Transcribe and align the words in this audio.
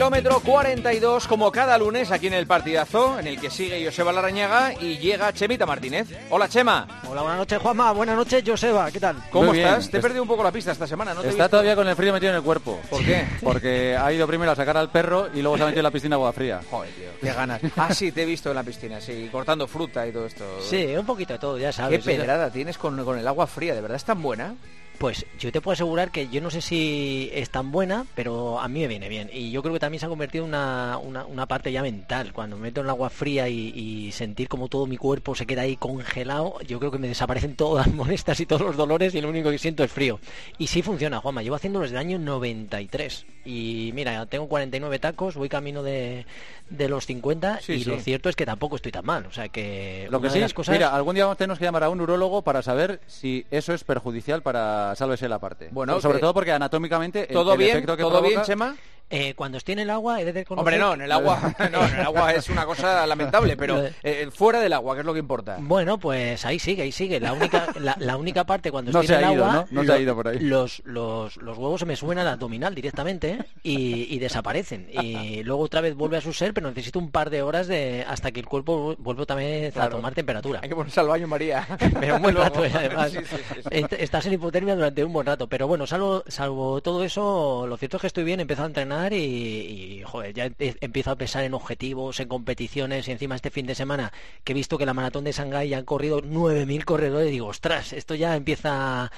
Kilómetro 0.00 0.40
42, 0.40 1.26
como 1.28 1.52
cada 1.52 1.76
lunes 1.76 2.10
aquí 2.10 2.28
en 2.28 2.32
el 2.32 2.46
partidazo, 2.46 3.18
en 3.18 3.26
el 3.26 3.38
que 3.38 3.50
sigue 3.50 3.84
Joseba 3.84 4.14
Larañaga 4.14 4.72
y 4.80 4.96
llega 4.96 5.30
Chemita 5.34 5.66
Martínez. 5.66 6.08
Hola 6.30 6.48
Chema. 6.48 6.88
Hola, 7.06 7.20
buenas 7.20 7.40
noches 7.40 7.58
Juanma, 7.58 7.92
buenas 7.92 8.16
noches 8.16 8.42
Joseba, 8.46 8.90
¿qué 8.90 8.98
tal? 8.98 9.16
¿Cómo 9.30 9.48
Muy 9.48 9.58
bien. 9.58 9.68
estás? 9.68 9.90
Te 9.90 9.98
he 9.98 10.00
Es- 10.00 10.02
perdido 10.02 10.22
un 10.22 10.28
poco 10.28 10.42
la 10.42 10.52
pista 10.52 10.72
esta 10.72 10.86
semana, 10.86 11.12
¿no? 11.12 11.20
te 11.20 11.28
Está 11.28 11.50
todavía 11.50 11.76
con 11.76 11.86
el 11.86 11.94
frío 11.96 12.14
metido 12.14 12.30
en 12.30 12.36
el 12.38 12.42
cuerpo. 12.42 12.80
¿Por 12.88 13.04
qué? 13.04 13.26
Porque 13.42 13.94
ha 13.94 14.10
ido 14.10 14.26
primero 14.26 14.50
a 14.52 14.56
sacar 14.56 14.78
al 14.78 14.88
perro 14.90 15.28
y 15.34 15.42
luego 15.42 15.58
se 15.58 15.64
ha 15.64 15.66
metido 15.66 15.80
en 15.80 15.84
la 15.84 15.90
piscina 15.90 16.16
agua 16.16 16.32
fría. 16.32 16.62
Joder, 16.70 16.90
tío, 16.94 17.10
qué 17.20 17.32
ganas. 17.34 17.60
Ah, 17.76 17.92
sí, 17.92 18.10
te 18.10 18.22
he 18.22 18.24
visto 18.24 18.48
en 18.48 18.54
la 18.56 18.62
piscina, 18.62 19.02
sí, 19.02 19.28
cortando 19.30 19.66
fruta 19.68 20.06
y 20.06 20.12
todo 20.12 20.24
esto. 20.24 20.46
Sí, 20.62 20.96
un 20.96 21.04
poquito 21.04 21.34
de 21.34 21.38
todo, 21.38 21.58
ya 21.58 21.66
Qué 21.68 21.72
sabes. 21.74 22.02
pedrada 22.06 22.48
tienes 22.50 22.78
con, 22.78 23.04
con 23.04 23.18
el 23.18 23.28
agua 23.28 23.46
fría, 23.46 23.74
¿de 23.74 23.82
verdad 23.82 23.96
es 23.96 24.04
tan 24.04 24.22
buena? 24.22 24.54
Pues 25.00 25.24
yo 25.38 25.50
te 25.50 25.62
puedo 25.62 25.72
asegurar 25.72 26.10
que 26.10 26.28
yo 26.28 26.42
no 26.42 26.50
sé 26.50 26.60
si 26.60 27.30
es 27.32 27.48
tan 27.48 27.72
buena, 27.72 28.04
pero 28.14 28.60
a 28.60 28.68
mí 28.68 28.80
me 28.80 28.86
viene 28.86 29.08
bien. 29.08 29.30
Y 29.32 29.50
yo 29.50 29.62
creo 29.62 29.72
que 29.72 29.80
también 29.80 29.98
se 29.98 30.04
ha 30.04 30.10
convertido 30.10 30.44
en 30.44 30.50
una, 30.50 30.98
una, 31.02 31.24
una 31.24 31.46
parte 31.46 31.72
ya 31.72 31.80
mental. 31.80 32.34
Cuando 32.34 32.56
me 32.56 32.64
meto 32.64 32.82
en 32.82 32.86
el 32.86 32.90
agua 32.90 33.08
fría 33.08 33.48
y, 33.48 33.72
y 33.74 34.12
sentir 34.12 34.46
como 34.46 34.68
todo 34.68 34.84
mi 34.86 34.98
cuerpo 34.98 35.34
se 35.34 35.46
queda 35.46 35.62
ahí 35.62 35.76
congelado, 35.76 36.60
yo 36.66 36.78
creo 36.78 36.90
que 36.90 36.98
me 36.98 37.08
desaparecen 37.08 37.56
todas 37.56 37.86
las 37.86 37.94
molestias 37.96 38.40
y 38.40 38.44
todos 38.44 38.60
los 38.60 38.76
dolores 38.76 39.14
y 39.14 39.22
lo 39.22 39.30
único 39.30 39.50
que 39.50 39.56
siento 39.56 39.82
es 39.84 39.90
frío. 39.90 40.20
Y 40.58 40.66
sí 40.66 40.82
funciona, 40.82 41.18
Juanma. 41.18 41.42
Llevo 41.42 41.56
haciéndolo 41.56 41.84
desde 41.84 41.96
el 41.96 42.00
año 42.00 42.18
93. 42.18 43.24
Y 43.46 43.92
mira, 43.94 44.26
tengo 44.26 44.48
49 44.48 44.98
tacos, 44.98 45.34
voy 45.34 45.48
camino 45.48 45.82
de, 45.82 46.26
de 46.68 46.88
los 46.90 47.06
50 47.06 47.60
Sí, 47.62 47.72
y 47.72 47.84
sí. 47.84 47.90
lo 47.90 47.98
cierto 48.00 48.28
es 48.28 48.36
que 48.36 48.44
tampoco 48.44 48.76
estoy 48.76 48.92
tan 48.92 49.06
mal. 49.06 49.24
O 49.24 49.32
sea 49.32 49.48
que 49.48 50.08
Lo 50.10 50.20
que 50.20 50.28
sí, 50.28 50.40
las 50.40 50.52
cosas... 50.52 50.74
mira, 50.74 50.94
algún 50.94 51.14
día 51.14 51.34
tenemos 51.36 51.58
que 51.58 51.64
llamar 51.64 51.84
a 51.84 51.88
un 51.88 52.02
urólogo 52.02 52.42
para 52.42 52.60
saber 52.60 53.00
si 53.06 53.46
eso 53.50 53.72
es 53.72 53.82
perjudicial 53.82 54.42
para 54.42 54.89
sálvese 54.94 55.28
la 55.28 55.38
parte. 55.38 55.68
Bueno, 55.70 56.00
sobre 56.00 56.16
que- 56.16 56.20
todo 56.20 56.34
porque 56.34 56.52
anatómicamente 56.52 57.22
el- 57.28 57.34
¿Todo 57.34 57.52
el 57.52 57.58
bien? 57.58 57.70
efecto 57.76 57.96
que 57.96 58.02
¿Todo 58.02 58.22
bien, 58.22 58.42
Chema? 58.42 58.76
Eh, 59.12 59.34
cuando 59.34 59.58
estoy 59.58 59.72
en 59.72 59.80
el 59.80 59.90
agua 59.90 60.20
he 60.20 60.24
de 60.24 60.32
reconocer- 60.32 60.58
Hombre, 60.60 60.78
no, 60.78 60.94
en 60.94 61.00
el 61.02 61.10
agua, 61.12 61.40
no, 61.72 61.84
en 61.86 61.94
el 61.94 62.00
agua 62.00 62.32
es 62.32 62.48
una 62.48 62.64
cosa 62.64 63.04
lamentable, 63.06 63.56
pero 63.56 63.82
eh, 64.04 64.28
fuera 64.32 64.60
del 64.60 64.72
agua, 64.72 64.94
que 64.94 65.00
es 65.00 65.06
lo 65.06 65.12
que 65.12 65.18
importa. 65.18 65.56
Bueno, 65.60 65.98
pues 65.98 66.44
ahí 66.46 66.58
sigue, 66.58 66.82
ahí 66.82 66.92
sigue. 66.92 67.18
La 67.20 67.32
única, 67.32 67.66
la, 67.80 67.96
la 67.98 68.16
única 68.16 68.44
parte 68.44 68.70
cuando 68.70 68.92
No 68.92 69.00
estoy 69.00 69.16
se 69.16 69.20
en 69.20 69.26
ha 69.26 69.30
el 69.32 69.34
ido, 69.36 69.44
agua, 69.46 69.66
¿no? 69.70 69.80
No 69.82 69.84
se 69.86 69.92
ha 69.92 69.98
ido 69.98 70.14
por 70.14 70.28
ahí. 70.28 70.38
Los, 70.38 70.80
los, 70.84 71.36
los 71.38 71.58
huevos 71.58 71.80
se 71.80 71.86
me 71.86 71.96
suben 71.96 72.18
al 72.18 72.28
abdominal 72.28 72.74
directamente 72.74 73.30
¿eh? 73.32 73.44
y, 73.62 74.14
y 74.14 74.18
desaparecen. 74.20 74.88
Y 74.92 75.42
luego 75.42 75.62
otra 75.64 75.80
vez 75.80 75.94
vuelve 75.94 76.16
a 76.16 76.20
su 76.20 76.32
ser, 76.32 76.54
pero 76.54 76.68
necesito 76.68 76.98
un 76.98 77.10
par 77.10 77.30
de 77.30 77.42
horas 77.42 77.66
de 77.66 78.04
hasta 78.08 78.30
que 78.30 78.40
el 78.40 78.46
cuerpo 78.46 78.94
vuelve 78.98 79.22
otra 79.22 79.36
vez 79.36 79.72
Claro. 79.74 79.88
a 79.88 79.96
tomar 79.96 80.14
temperatura. 80.14 80.60
Hay 80.62 80.68
que 80.68 80.76
ponerse 80.76 81.00
al 81.00 81.08
baño, 81.08 81.26
María. 81.26 81.66
Pero 82.00 82.16
un 82.16 82.22
buen 82.22 82.36
rato, 82.36 82.64
¿eh? 82.64 82.70
además. 82.74 83.10
Sí, 83.10 83.18
sí, 83.28 83.36
sí, 83.36 83.60
sí. 83.62 83.68
Est- 83.70 83.92
Estás 83.94 84.26
en 84.26 84.34
hipotermia 84.34 84.74
durante 84.76 85.02
un 85.04 85.12
buen 85.12 85.26
rato. 85.26 85.48
Pero 85.48 85.66
bueno, 85.66 85.86
salvo, 85.86 86.22
salvo 86.28 86.80
todo 86.80 87.02
eso, 87.04 87.66
lo 87.66 87.76
cierto 87.76 87.96
es 87.96 88.00
que 88.02 88.06
estoy 88.06 88.24
bien, 88.24 88.38
he 88.40 88.42
empezado 88.42 88.64
a 88.64 88.68
entrenar 88.68 88.99
y, 89.12 89.16
y, 89.16 90.02
joder, 90.04 90.34
ya 90.34 90.50
empiezo 90.58 91.10
a 91.10 91.16
pensar 91.16 91.44
en 91.44 91.54
objetivos, 91.54 92.20
en 92.20 92.28
competiciones. 92.28 93.08
Y 93.08 93.12
encima 93.12 93.34
este 93.36 93.50
fin 93.50 93.66
de 93.66 93.74
semana, 93.74 94.12
que 94.44 94.52
he 94.52 94.54
visto 94.54 94.76
que 94.78 94.86
la 94.86 94.94
maratón 94.94 95.24
de 95.24 95.32
Shanghái 95.32 95.68
ya 95.70 95.78
han 95.78 95.84
corrido 95.84 96.20
9.000 96.22 96.84
corredores, 96.84 97.30
digo, 97.30 97.46
ostras, 97.48 97.92
esto 97.92 98.14
ya 98.14 98.36
empieza 98.36 99.04
a, 99.04 99.10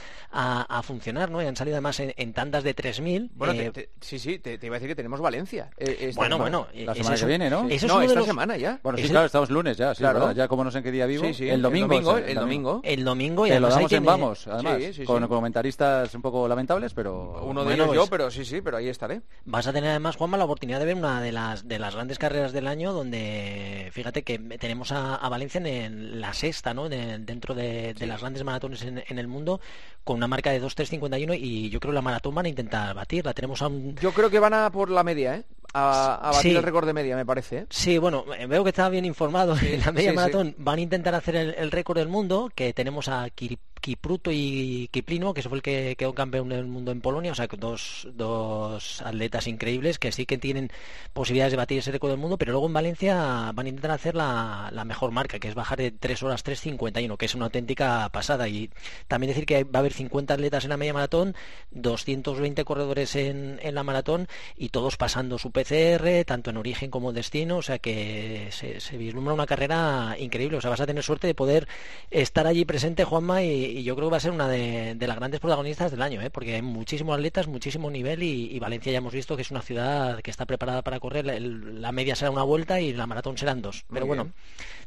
a 0.79 0.83
funcionar, 0.83 1.31
¿no? 1.31 1.43
Y 1.43 1.47
han 1.47 1.57
salido 1.57 1.77
además 1.77 2.01
en, 2.01 2.15
en 2.17 2.33
tandas 2.33 2.65
de 2.65 2.75
3.000. 2.75 3.31
Bueno, 3.35 3.53
eh, 3.55 3.71
te- 3.71 3.83
te- 3.83 3.91
sí, 4.01 4.19
sí, 4.19 4.39
te, 4.39 4.59
te 4.59 4.67
iba 4.67 4.77
a 4.77 4.79
decir 4.79 4.89
que 4.89 4.95
tenemos 4.97 5.21
Valencia. 5.21 5.71
eh, 5.77 5.97
esta 6.01 6.21
bueno, 6.21 6.37
semana. 6.37 6.59
bueno. 6.59 6.85
La 6.87 6.93
ese 6.93 7.01
semana 7.01 7.15
es 7.15 7.21
que 7.21 7.27
viene, 7.27 7.51
¿no? 7.51 7.67
ese 7.67 7.75
es 7.77 7.83
no, 7.85 7.95
uno 7.95 8.01
de 8.01 8.07
esta 8.07 8.19
los- 8.21 8.27
semana 8.27 8.57
ya. 8.57 8.81
Bueno, 8.83 8.97
sí, 8.99 9.05
Es 9.05 9.11
el- 9.11 9.13
claro, 9.15 9.27
estamos 9.27 9.51
lunes 9.51 9.77
ya, 9.77 9.95
sí, 9.95 9.99
Claro. 9.99 10.21
¿verdad? 10.21 10.35
Ya 10.37 10.49
como 10.49 10.65
no 10.65 10.71
sé 10.71 10.79
en 10.79 10.85
qué 10.85 10.93
día 10.93 11.07
vivo. 11.07 11.25
Sí, 11.25 11.35
sí, 11.35 11.49
el 11.49 11.61
domingo. 11.63 11.95
El 11.97 12.03
domingo, 12.05 12.17
el 12.19 12.35
domingo. 12.35 12.81
El 12.85 13.05
domingo 13.05 13.47
y 13.47 13.51
lo 13.51 13.55
además 13.67 13.83
en 13.83 13.89
tiene- 13.89 14.07
Vamos, 14.07 14.47
además, 14.47 14.79
Sí, 14.83 14.93
sí, 14.95 15.05
con 15.05 15.27
comentaristas 15.29 16.15
un 16.15 16.23
poco 16.23 16.47
lamentables, 16.49 16.95
pero... 16.95 17.43
Uno 17.45 17.61
de 17.61 17.67
Bueno, 17.67 17.85
ellos 17.85 17.95
yo, 17.97 18.07
pero 18.09 18.31
sí, 18.31 18.45
sí, 18.45 18.61
pero 18.61 18.77
ahí 18.77 18.89
estaré. 18.89 19.23
Vas 19.45 19.67
a 19.67 19.72
tener 19.73 19.91
además, 19.91 20.17
Juanma, 20.17 20.37
la 20.37 20.45
oportunidad 20.45 20.79
de 20.79 20.87
ver 20.87 20.95
una 20.97 21.21
de 21.21 21.33
las 21.33 21.67
de 21.69 21.79
las 21.79 21.95
grandes 21.95 22.19
carreras 22.19 22.53
del 22.53 22.67
año 22.67 22.93
donde, 22.93 23.89
fíjate 23.93 24.23
que 24.23 24.39
tenemos 24.39 24.93
a, 24.93 25.15
a 25.17 25.29
Valencia 25.29 25.61
en 25.61 26.21
la 26.21 26.33
sexta, 26.35 26.75
¿no? 26.75 26.89
De- 26.89 27.19
dentro 27.19 27.55
de, 27.55 27.95
de 27.95 28.07
las 28.07 28.21
grandes 28.21 28.45
maratones 28.45 28.83
en, 28.83 29.03
en 29.07 29.19
el 29.19 29.29
mundo, 29.29 29.61
con 30.05 30.17
una 30.17 30.27
marca 30.29 30.51
de 30.51 30.63
2.351 30.63 31.39
y 31.41 31.71
yo 31.71 31.81
creo 31.81 31.93
que 31.93 31.97
la 31.97 32.03
maratón 32.03 32.35
van 32.35 32.47
a 32.47 32.49
intentar 32.49 32.95
batirla. 32.95 33.35
Tenemos 33.35 33.63
a 33.63 33.69
un... 33.69 33.97
Yo 33.97 34.13
creo 34.13 34.31
que 34.31 34.39
van 34.39 34.55
a 34.55 34.71
por 34.71 34.91
la 34.91 35.03
media, 35.03 35.37
¿eh? 35.37 35.45
A, 35.75 36.17
a 36.17 36.33
batir 36.33 36.51
Sí. 36.53 36.57
el 36.57 36.63
récord 36.63 36.87
de 36.87 36.93
media, 36.93 37.17
me 37.17 37.25
parece. 37.25 37.59
¿eh? 37.59 37.67
Sí, 37.71 37.97
bueno, 37.99 38.25
eh, 38.39 38.47
veo 38.47 38.63
que 38.63 38.71
estaba 38.71 38.91
bien 38.91 39.05
informado. 39.07 39.57
en 39.57 39.81
la 39.85 39.93
media 39.93 40.13
maratón 40.13 40.55
van 40.59 40.79
a 40.79 40.83
intentar 40.83 41.15
hacer 41.15 41.35
el, 41.37 41.55
el 41.55 41.71
récord 41.71 41.97
del 41.99 42.09
mundo, 42.09 42.51
que 42.55 42.75
tenemos 42.75 43.09
a 43.09 43.27
Kiri- 43.31 43.59
Kipruto 43.83 44.31
y 44.33 44.89
Kiplino, 44.93 45.35
que 45.35 45.43
fue 45.43 45.59
el 45.59 45.63
que 45.63 45.97
quedó 45.99 46.15
campeón 46.15 46.49
del 46.49 46.67
mundo 46.67 46.93
en 46.93 47.03
Polonia, 47.03 47.33
o 47.33 47.35
sea, 47.35 47.49
dos, 47.59 48.09
dos 48.15 49.03
atletas 49.03 49.47
increíbles 49.49 49.99
que 49.99 50.13
sí 50.13 50.25
que 50.25 50.39
tienen 50.39 50.71
posibilidades 51.13 51.53
de 51.53 51.57
batir 51.59 51.79
ese 51.79 51.93
récord 51.93 52.11
del 52.11 52.21
mundo, 52.21 52.39
pero 52.39 52.53
luego 52.53 52.67
en 52.67 52.73
Valencia 52.73 53.53
van 53.53 53.67
a 53.67 53.69
intentar 53.69 53.91
hacer 53.91 54.15
la, 54.15 54.71
la 54.73 54.85
mejor 54.85 55.11
marca, 55.11 55.39
que 55.39 55.49
es 55.49 55.55
bajar 55.55 55.79
de 55.79 55.91
3 55.91 56.23
horas 56.23 56.45
3.51, 56.45 57.17
que 57.17 57.27
es 57.27 57.35
una 57.35 57.47
auténtica 57.47 58.09
pasada. 58.11 58.49
Y 58.49 58.71
también 59.09 59.29
decir 59.29 59.45
que 59.45 59.65
va 59.65 59.71
a 59.75 59.81
haber 59.81 59.93
50 59.93 60.33
atletas 60.33 60.65
en 60.65 60.71
la 60.71 60.77
media 60.77 60.95
maratón, 60.95 61.35
220 61.73 62.65
corredores 62.65 63.17
en, 63.17 63.59
en 63.63 63.75
la 63.75 63.83
maratón 63.83 64.29
y 64.57 64.69
todos 64.69 64.97
pasando 64.97 65.39
su 65.39 65.51
PCR, 65.51 66.25
tanto 66.25 66.51
en 66.51 66.57
origen 66.57 66.91
como 66.91 67.13
destino, 67.13 67.59
o 67.59 67.63
sea 67.63 67.79
que 67.81 68.49
se 68.53 68.97
vislumbra 68.97 69.35
una 69.35 69.47
carrera 69.47 70.17
increíble, 70.19 70.59
o 70.59 70.61
sea, 70.61 70.71
vas 70.71 70.81
a 70.81 70.87
tener 70.87 71.03
suerte 71.03 71.27
de 71.27 71.35
poder 71.35 71.67
estar 72.11 72.47
allí 72.47 72.65
presente, 72.65 73.05
Juanma, 73.05 73.43
y, 73.43 73.72
y 73.79 73.83
yo 73.85 73.95
creo 73.97 74.09
que 74.09 74.13
va 74.13 74.17
a 74.19 74.21
ser 74.21 74.31
una 74.33 74.49
de, 74.49 74.95
de 74.95 75.07
las 75.07 75.17
grandes 75.17 75.41
protagonistas 75.41 75.91
del 75.91 76.03
año, 76.03 76.21
¿eh? 76.23 76.31
porque 76.31 76.55
hay 76.57 76.63
muchísimos 76.63 77.15
atletas, 77.15 77.47
muchísimo 77.49 77.91
nivel 77.91 78.23
y, 78.23 78.51
y 78.55 78.59
Valencia 78.59 78.93
ya 78.93 78.99
hemos 78.99 79.13
visto 79.13 79.37
que 79.37 79.43
es 79.43 79.51
una 79.51 79.63
ciudad 79.63 80.21
que 80.23 80.31
está 80.31 80.47
preparada 80.47 80.83
para 80.83 81.01
correr, 81.01 81.29
el- 81.29 81.81
la 81.81 81.93
media 81.93 82.15
será 82.17 82.31
una 82.31 82.43
vuelta 82.43 82.81
y 82.81 82.93
la 82.93 83.07
maratón 83.07 83.37
serán 83.39 83.63
dos, 83.63 83.85
Muy 83.89 83.95
pero 83.95 84.07
bueno, 84.07 84.25
bien. 84.25 84.35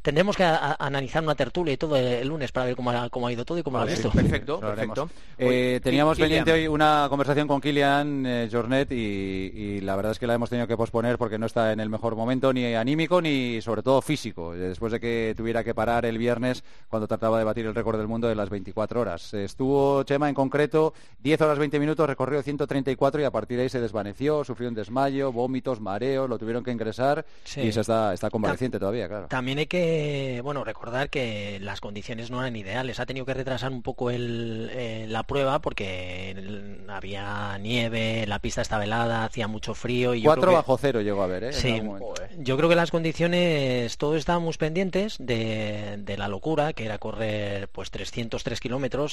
tendremos 0.02 0.36
que 0.36 0.44
a- 0.44 0.56
a- 0.56 0.86
analizar 0.86 1.22
una 1.22 1.34
tertulia 1.34 1.74
y 1.74 1.76
todo 1.76 1.96
el 1.96 2.28
lunes 2.28 2.52
para 2.52 2.66
ver 2.66 2.76
cómo 2.76 2.90
ha, 2.90 3.08
cómo 3.10 3.26
ha 3.26 3.32
ido 3.32 3.44
todo 3.44 3.58
y 3.58 3.62
cómo 3.62 3.76
lo 3.78 3.82
ha 3.82 3.84
Vale, 3.86 3.96
visto. 3.96 4.10
Perfecto, 4.10 4.60
perfecto. 4.60 5.08
Eh, 5.38 5.80
teníamos 5.82 6.16
Kilian. 6.16 6.44
pendiente 6.44 6.52
hoy 6.52 6.68
una 6.68 7.06
conversación 7.08 7.46
con 7.48 7.60
Kilian 7.60 8.24
eh, 8.26 8.48
Jornet 8.50 8.90
y, 8.92 8.94
y 8.96 9.80
la 9.80 9.96
verdad 9.96 10.12
es 10.12 10.18
que 10.18 10.26
la 10.26 10.34
hemos 10.34 10.50
tenido 10.50 10.66
que 10.66 10.76
posponer 10.76 11.18
porque 11.18 11.38
no 11.38 11.46
está 11.46 11.72
en 11.72 11.80
el 11.80 11.88
mejor 11.90 12.16
momento 12.16 12.52
ni 12.52 12.74
anímico 12.74 13.20
ni 13.20 13.60
sobre 13.60 13.82
todo 13.82 14.00
físico, 14.02 14.52
después 14.54 14.92
de 14.92 15.00
que 15.00 15.34
tuviera 15.36 15.64
que 15.64 15.74
parar 15.74 16.04
el 16.06 16.18
viernes 16.18 16.64
cuando 16.88 17.06
trataba 17.08 17.38
de 17.38 17.44
batir 17.44 17.66
el 17.66 17.74
récord 17.74 17.98
del 17.98 18.08
mundo 18.08 18.28
de 18.28 18.34
las 18.34 18.48
24 18.50 18.75
horas. 18.86 19.32
Estuvo 19.34 20.02
Chema 20.04 20.28
en 20.28 20.34
concreto 20.34 20.92
10 21.20 21.40
horas 21.40 21.58
20 21.58 21.80
minutos, 21.80 22.06
recorrió 22.06 22.42
134 22.42 23.20
y 23.20 23.24
a 23.24 23.30
partir 23.30 23.56
de 23.56 23.64
ahí 23.64 23.68
se 23.68 23.80
desvaneció, 23.80 24.44
sufrió 24.44 24.68
un 24.68 24.74
desmayo, 24.74 25.32
vómitos, 25.32 25.80
mareos, 25.80 26.28
lo 26.28 26.38
tuvieron 26.38 26.62
que 26.62 26.70
ingresar 26.70 27.24
Sí. 27.44 27.62
y 27.62 27.72
se 27.72 27.80
está, 27.80 28.12
está 28.12 28.28
convaleciente 28.30 28.78
todavía, 28.78 29.08
claro. 29.08 29.26
También 29.28 29.58
hay 29.58 29.66
que, 29.66 30.40
bueno, 30.44 30.62
recordar 30.62 31.08
que 31.10 31.58
las 31.60 31.80
condiciones 31.80 32.30
no 32.30 32.40
eran 32.40 32.54
ideales. 32.54 33.00
Ha 33.00 33.06
tenido 33.06 33.24
que 33.26 33.34
retrasar 33.34 33.72
un 33.72 33.82
poco 33.82 34.10
el, 34.10 34.70
eh, 34.72 35.06
la 35.08 35.22
prueba 35.22 35.60
porque 35.60 36.30
el- 36.32 36.84
había 36.88 37.56
nieve, 37.58 38.26
la 38.26 38.38
pista 38.38 38.60
estaba 38.62 38.84
helada, 38.84 39.24
hacía 39.24 39.48
mucho 39.48 39.74
frío 39.74 40.14
y 40.14 40.20
yo 40.20 40.26
4 40.28 40.42
creo 40.42 40.52
que- 40.52 40.56
bajo 40.56 40.78
cero 40.78 41.00
llegó 41.00 41.22
a 41.22 41.26
ver, 41.26 41.44
¿eh? 41.44 41.52
Sí, 41.52 41.80
momento. 41.80 42.14
yo 42.38 42.56
creo 42.56 42.68
que 42.68 42.74
las 42.76 42.90
condiciones, 42.90 43.96
todos 43.98 44.16
estábamos 44.16 44.58
pendientes 44.58 45.16
de, 45.18 45.96
de 45.98 46.16
la 46.18 46.28
locura, 46.28 46.72
que 46.72 46.84
era 46.84 46.98
correr 46.98 47.68
pues 47.68 47.90
303 47.90 48.60
kilómetros, 48.60 48.65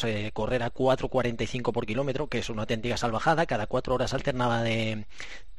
eh, 0.03 0.31
correr 0.33 0.63
a 0.63 0.73
4.45 0.73 1.71
por 1.71 1.85
kilómetro, 1.85 2.27
que 2.27 2.39
es 2.39 2.49
una 2.49 2.63
auténtica 2.63 2.97
salvajada, 2.97 3.45
cada 3.45 3.67
cuatro 3.67 3.95
horas 3.95 4.13
alternaba 4.13 4.61
de 4.61 5.05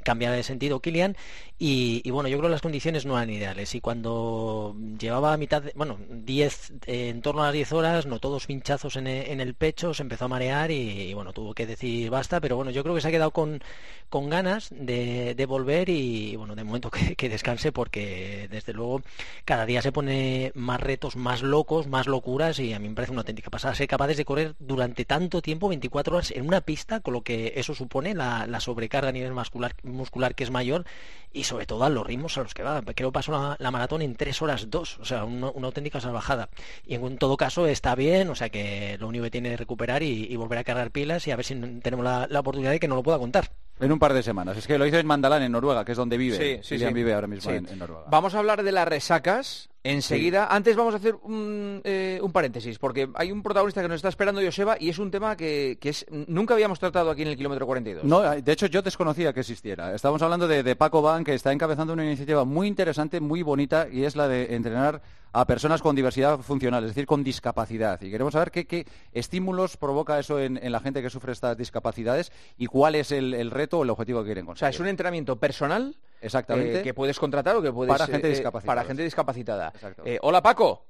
cambiar 0.04 0.32
de 0.34 0.42
sentido 0.44 0.80
Kilian, 0.80 1.16
y, 1.58 2.02
y 2.04 2.10
bueno, 2.10 2.28
yo 2.28 2.38
creo 2.38 2.48
que 2.48 2.52
las 2.52 2.62
condiciones 2.62 3.06
no 3.06 3.16
eran 3.16 3.30
ideales, 3.30 3.74
y 3.74 3.80
cuando 3.80 4.76
llevaba 4.98 5.32
a 5.32 5.36
mitad, 5.36 5.62
bueno, 5.74 5.98
10, 6.10 6.72
eh, 6.86 7.08
en 7.08 7.22
torno 7.22 7.42
a 7.42 7.46
las 7.46 7.54
10 7.54 7.72
horas, 7.72 8.06
notó 8.06 8.30
dos 8.30 8.46
pinchazos 8.46 8.96
en 8.96 9.06
e- 9.06 9.32
en 9.32 9.40
el 9.40 9.54
pecho, 9.54 9.94
se 9.94 10.02
empezó 10.02 10.26
a 10.26 10.28
marear 10.28 10.70
y, 10.70 11.12
bueno, 11.14 11.32
tuvo 11.32 11.54
que 11.54 11.66
decir 11.66 12.10
basta, 12.10 12.40
pero 12.40 12.56
bueno, 12.56 12.70
yo 12.70 12.82
creo 12.82 12.94
que 12.94 13.00
se 13.00 13.08
ha 13.08 13.10
quedado 13.10 13.30
con, 13.32 13.60
con 14.08 14.28
ganas 14.30 14.68
de, 14.70 15.34
de 15.34 15.46
volver 15.46 15.88
y 15.88 16.36
bueno, 16.36 16.54
de 16.54 16.64
momento 16.64 16.90
que, 16.90 17.16
que 17.16 17.28
descanse 17.28 17.72
porque 17.72 18.48
desde 18.50 18.72
luego 18.72 19.02
cada 19.44 19.66
día 19.66 19.82
se 19.82 19.92
pone 19.92 20.52
más 20.54 20.80
retos, 20.80 21.16
más 21.16 21.42
locos, 21.42 21.86
más 21.86 22.06
locuras 22.06 22.58
y 22.58 22.72
a 22.72 22.78
mí 22.78 22.88
me 22.88 22.94
parece 22.94 23.12
una 23.12 23.20
auténtica 23.22 23.50
pasada. 23.50 23.74
Ser 23.74 23.88
capaces 23.88 24.16
de 24.16 24.24
correr 24.24 24.54
durante 24.58 25.04
tanto 25.04 25.42
tiempo, 25.42 25.68
24 25.68 26.16
horas 26.16 26.30
en 26.30 26.46
una 26.46 26.60
pista, 26.60 27.00
con 27.00 27.14
lo 27.14 27.22
que 27.22 27.54
eso 27.56 27.74
supone 27.74 28.14
la, 28.14 28.46
la 28.46 28.60
sobrecarga 28.60 29.08
a 29.08 29.12
nivel 29.12 29.32
muscular, 29.32 29.74
muscular 29.94 30.34
que 30.34 30.44
es 30.44 30.50
mayor 30.50 30.84
y 31.32 31.44
sobre 31.44 31.66
todo 31.66 31.82
a 31.84 31.88
los 31.90 32.06
ritmos 32.06 32.36
a 32.38 32.42
los 32.42 32.54
que 32.54 32.62
va. 32.62 32.80
Creo 32.82 33.10
que 33.10 33.14
pasó 33.14 33.32
la, 33.32 33.56
la 33.58 33.70
maratón 33.70 34.02
en 34.02 34.14
3 34.14 34.42
horas 34.42 34.70
2, 34.70 34.98
o 35.00 35.04
sea, 35.04 35.24
una, 35.24 35.50
una 35.50 35.66
auténtica 35.66 36.00
salvajada. 36.00 36.48
Y 36.86 36.94
en 36.94 37.18
todo 37.18 37.36
caso 37.36 37.66
está 37.66 37.94
bien, 37.94 38.28
o 38.30 38.34
sea 38.34 38.50
que 38.50 38.96
lo 39.00 39.08
único 39.08 39.24
que 39.24 39.30
tiene 39.30 39.52
es 39.52 39.58
recuperar 39.58 40.02
y, 40.02 40.26
y 40.30 40.36
volver 40.36 40.58
a 40.58 40.64
cargar 40.64 40.90
pilas 40.90 41.26
y 41.26 41.30
a 41.32 41.36
ver 41.36 41.44
si 41.44 41.54
tenemos 41.80 42.04
la, 42.04 42.26
la 42.30 42.40
oportunidad 42.40 42.70
de 42.70 42.78
que 42.80 42.86
nos 42.88 42.96
lo 42.96 43.02
pueda 43.02 43.18
contar. 43.18 43.50
En 43.80 43.90
un 43.90 43.98
par 43.98 44.12
de 44.14 44.22
semanas. 44.22 44.56
Es 44.56 44.66
que 44.68 44.78
lo 44.78 44.86
hizo 44.86 44.98
en 44.98 45.06
Mandalán, 45.06 45.42
en 45.42 45.50
Noruega, 45.50 45.84
que 45.84 45.92
es 45.92 45.98
donde 45.98 46.16
vive. 46.16 46.36
Sí, 46.36 46.60
sí, 46.62 46.74
Kilian 46.76 46.90
sí. 46.90 46.94
vive 46.94 47.12
ahora 47.14 47.26
mismo 47.26 47.50
Sí. 47.50 47.56
en, 47.56 47.68
en 47.68 47.78
Noruega. 47.80 48.04
Vamos 48.08 48.34
a 48.34 48.38
hablar 48.38 48.62
de 48.62 48.70
las 48.70 48.86
resacas 48.86 49.68
Enseguida, 49.86 50.46
antes 50.46 50.74
vamos 50.76 50.94
a 50.94 50.96
hacer 50.96 51.14
un, 51.24 51.82
eh, 51.84 52.18
un, 52.22 52.32
paréntesis, 52.32 52.78
porque 52.78 53.10
hay 53.12 53.30
un 53.30 53.42
protagonista 53.42 53.82
que 53.82 53.88
nos 53.88 53.96
está 53.96 54.08
esperando, 54.08 54.40
Joseba, 54.42 54.78
y 54.80 54.88
es 54.88 54.98
un 54.98 55.10
tema 55.10 55.36
que, 55.36 55.76
que 55.78 55.90
es, 55.90 56.06
nunca 56.10 56.54
habíamos 56.54 56.78
tratado 56.78 57.10
aquí 57.10 57.20
en 57.20 57.28
el 57.28 57.36
kilómetro 57.36 57.66
42. 57.66 58.02
No, 58.02 58.22
de 58.22 58.52
hecho 58.52 58.64
yo 58.64 58.80
desconocía 58.80 59.34
que 59.34 59.40
existiera. 59.40 59.94
Estamos 59.94 60.22
hablando 60.22 60.48
de, 60.48 60.62
de 60.62 60.74
Paco 60.74 61.02
Van, 61.02 61.22
que 61.22 61.34
está 61.34 61.52
encabezando 61.52 61.92
una 61.92 62.02
iniciativa 62.02 62.46
muy 62.46 62.66
interesante, 62.66 63.20
muy 63.20 63.42
bonita, 63.42 63.86
y 63.92 64.04
es 64.04 64.16
la 64.16 64.26
de 64.26 64.54
entrenar 64.54 65.02
a 65.34 65.46
personas 65.46 65.82
con 65.82 65.94
diversidad 65.94 66.38
funcional, 66.38 66.84
es 66.84 66.90
decir, 66.90 67.06
con 67.06 67.22
discapacidad. 67.22 68.00
Y 68.00 68.10
queremos 68.10 68.32
saber 68.32 68.50
qué, 68.50 68.66
qué 68.66 68.86
estímulos 69.12 69.76
provoca 69.76 70.18
eso 70.18 70.40
en, 70.40 70.56
en, 70.62 70.72
la 70.72 70.80
gente 70.80 71.02
que 71.02 71.10
sufre 71.10 71.32
estas 71.32 71.58
discapacidades 71.58 72.32
y 72.56 72.66
cuál 72.66 72.94
es 72.94 73.12
el, 73.12 73.34
el 73.34 73.50
reto 73.50 73.80
o 73.80 73.82
el 73.82 73.90
objetivo 73.90 74.20
que 74.20 74.26
quieren 74.28 74.46
conseguir. 74.46 74.68
O 74.68 74.72
sea, 74.72 74.74
es 74.74 74.80
un 74.80 74.86
entrenamiento 74.86 75.36
personal 75.36 75.96
Exactamente. 76.24 76.80
Eh, 76.80 76.82
que 76.82 76.94
puedes 76.94 77.18
contratar 77.18 77.54
o 77.56 77.62
que 77.62 77.70
puedes... 77.72 77.92
Para 77.92 78.06
gente 78.06 78.28
discapacitada. 78.28 78.74
para 78.74 78.86
gente 78.86 79.02
discapacitada. 79.02 79.72
Eh, 80.04 80.18
hola, 80.22 80.42
Paco. 80.42 80.86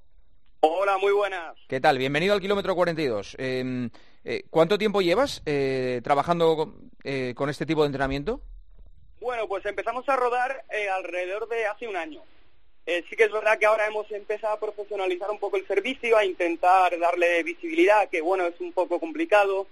Hola, 0.60 0.96
muy 0.98 1.12
buenas. 1.12 1.56
¿Qué 1.68 1.80
tal? 1.80 1.98
Bienvenido 1.98 2.34
al 2.34 2.40
kilómetro 2.40 2.74
42. 2.74 3.36
Eh, 3.38 3.88
eh, 4.24 4.44
¿Cuánto 4.48 4.78
tiempo 4.78 5.02
llevas 5.02 5.42
eh, 5.44 6.00
trabajando 6.04 6.76
eh, 7.02 7.34
con 7.36 7.50
este 7.50 7.66
tipo 7.66 7.82
de 7.82 7.86
entrenamiento? 7.86 8.40
Bueno, 9.20 9.48
pues 9.48 9.66
empezamos 9.66 10.08
a 10.08 10.16
rodar 10.16 10.64
eh, 10.70 10.88
alrededor 10.88 11.48
de 11.48 11.66
hace 11.66 11.88
un 11.88 11.96
año. 11.96 12.22
Eh, 12.86 13.02
sí 13.08 13.16
que 13.16 13.24
es 13.24 13.32
verdad 13.32 13.58
que 13.58 13.66
ahora 13.66 13.86
hemos 13.86 14.10
empezado 14.12 14.54
a 14.54 14.60
profesionalizar 14.60 15.30
un 15.30 15.38
poco 15.38 15.56
el 15.56 15.66
servicio, 15.66 16.16
a 16.16 16.24
intentar 16.24 16.98
darle 16.98 17.42
visibilidad, 17.42 18.08
que 18.08 18.20
bueno, 18.20 18.46
es 18.46 18.60
un 18.60 18.72
poco 18.72 19.00
complicado. 19.00 19.66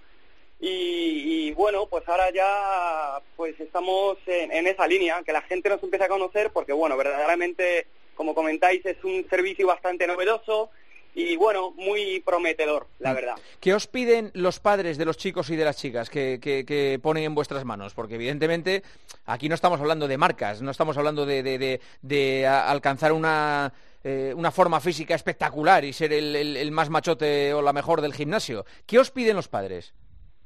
Y, 0.65 1.49
y 1.49 1.51
bueno, 1.51 1.87
pues 1.87 2.07
ahora 2.07 2.31
ya 2.31 3.21
pues 3.35 3.59
estamos 3.59 4.17
en, 4.25 4.49
en, 4.49 4.65
esa 4.65 4.87
línea, 4.87 5.21
que 5.21 5.33
la 5.33 5.41
gente 5.41 5.67
nos 5.67 5.83
empieza 5.83 6.05
a 6.05 6.07
conocer, 6.07 6.51
porque 6.53 6.71
bueno, 6.71 6.95
verdaderamente, 6.95 7.85
como 8.15 8.33
comentáis, 8.33 8.85
es 8.85 8.95
un 9.03 9.27
servicio 9.29 9.67
bastante 9.67 10.07
novedoso 10.07 10.69
y 11.15 11.35
bueno, 11.35 11.71
muy 11.71 12.21
prometedor, 12.21 12.87
la 12.99 13.11
verdad. 13.11 13.35
¿Qué 13.59 13.73
os 13.73 13.87
piden 13.87 14.31
los 14.35 14.61
padres 14.61 14.97
de 14.97 15.03
los 15.03 15.17
chicos 15.17 15.49
y 15.49 15.57
de 15.57 15.65
las 15.65 15.75
chicas 15.75 16.09
que, 16.09 16.39
que, 16.41 16.63
que 16.65 16.97
ponen 17.03 17.25
en 17.25 17.35
vuestras 17.35 17.65
manos? 17.65 17.93
Porque 17.93 18.15
evidentemente 18.15 18.83
aquí 19.25 19.49
no 19.49 19.55
estamos 19.55 19.81
hablando 19.81 20.07
de 20.07 20.17
marcas, 20.17 20.61
no 20.61 20.71
estamos 20.71 20.95
hablando 20.97 21.25
de, 21.25 21.43
de, 21.43 21.57
de, 21.57 21.81
de 22.01 22.47
alcanzar 22.47 23.11
una, 23.11 23.73
eh, 24.01 24.33
una 24.33 24.49
forma 24.49 24.79
física 24.79 25.13
espectacular 25.13 25.83
y 25.83 25.91
ser 25.91 26.13
el, 26.13 26.33
el, 26.37 26.55
el 26.55 26.71
más 26.71 26.89
machote 26.89 27.53
o 27.53 27.61
la 27.61 27.73
mejor 27.73 27.99
del 27.99 28.13
gimnasio. 28.13 28.65
¿Qué 28.85 28.97
os 28.97 29.11
piden 29.11 29.35
los 29.35 29.49
padres? 29.49 29.93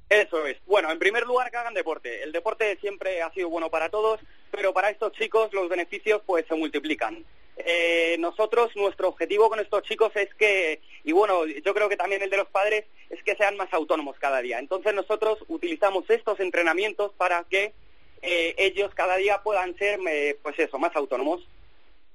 Eso 0.10 0.46
es. 0.46 0.58
Bueno, 0.66 0.92
en 0.92 1.00
primer 1.00 1.26
lugar 1.26 1.52
que 1.52 1.58
hagan 1.58 1.74
deporte. 1.74 2.24
El 2.24 2.32
deporte 2.32 2.78
siempre 2.80 3.22
ha 3.22 3.32
sido 3.34 3.50
bueno 3.50 3.70
para 3.70 3.90
todos, 3.90 4.20
pero 4.52 4.74
para 4.74 4.90
estos 4.90 5.12
chicos 5.14 5.52
los 5.54 5.68
beneficios 5.68 6.22
pues 6.26 6.46
se 6.48 6.56
multiplican. 6.56 7.26
Eh, 7.58 8.16
nosotros, 8.20 8.76
nuestro 8.76 9.10
objetivo 9.10 9.50
con 9.50 9.60
estos 9.60 9.84
chicos 9.84 10.12
es 10.16 10.34
que, 10.36 10.80
y 11.04 11.12
bueno, 11.12 11.46
yo 11.46 11.74
creo 11.74 11.90
que 11.90 11.98
también 11.98 12.22
el 12.22 12.30
de 12.30 12.38
los 12.38 12.48
padres, 12.48 12.86
es 13.10 13.22
que 13.24 13.36
sean 13.36 13.58
más 13.58 13.74
autónomos 13.74 14.16
cada 14.20 14.42
día. 14.42 14.60
Entonces 14.60 14.94
nosotros 14.94 15.40
utilizamos 15.48 16.10
estos 16.10 16.40
entrenamientos 16.40 17.12
para 17.14 17.44
que 17.44 17.74
eh, 18.22 18.56
ellos 18.58 18.94
cada 18.94 19.18
día 19.18 19.42
puedan 19.44 19.76
ser, 19.78 20.00
eh, 20.08 20.38
pues 20.42 20.58
eso, 20.60 20.78
más 20.80 20.96
autónomos. 20.96 21.48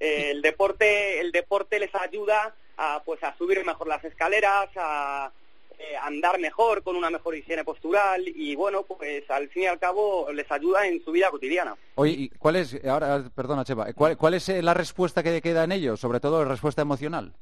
Eh, 0.01 0.31
el 0.31 0.43
deporte, 0.43 1.21
el 1.21 1.33
deporte 1.33 1.79
les 1.79 1.95
ayuda 1.95 2.55
a, 2.77 3.03
pues, 3.05 3.23
a 3.23 3.37
subir 3.37 3.65
mejor 3.65 3.87
las 3.87 4.05
escaleras, 4.05 4.69
a 4.77 5.33
eh, 5.83 5.97
andar 6.01 6.39
mejor, 6.39 6.83
con 6.83 6.95
una 6.95 7.11
mejor 7.11 7.35
higiene 7.35 7.65
postural 7.65 8.23
y 8.27 8.55
bueno, 8.55 8.85
pues 8.85 9.29
al 9.31 9.49
fin 9.49 9.65
y 9.65 9.67
al 9.67 9.81
cabo 9.81 10.31
les 10.33 10.51
ayuda 10.51 10.87
en 10.87 11.03
su 11.05 11.11
vida 11.11 11.31
cotidiana. 11.31 11.77
Oye, 11.97 12.13
¿y 12.13 12.29
cuál 12.31 12.57
es, 12.57 12.79
ahora, 12.85 13.25
perdona 13.35 13.65
Cheva, 13.65 13.93
¿cuál, 13.93 14.17
cuál 14.17 14.35
es 14.35 14.49
la 14.49 14.75
respuesta 14.75 15.23
que 15.23 15.43
queda 15.43 15.65
en 15.65 15.73
ellos, 15.73 15.99
sobre 15.99 16.21
todo 16.21 16.45
la 16.45 16.51
respuesta 16.51 16.83
emocional? 16.83 17.33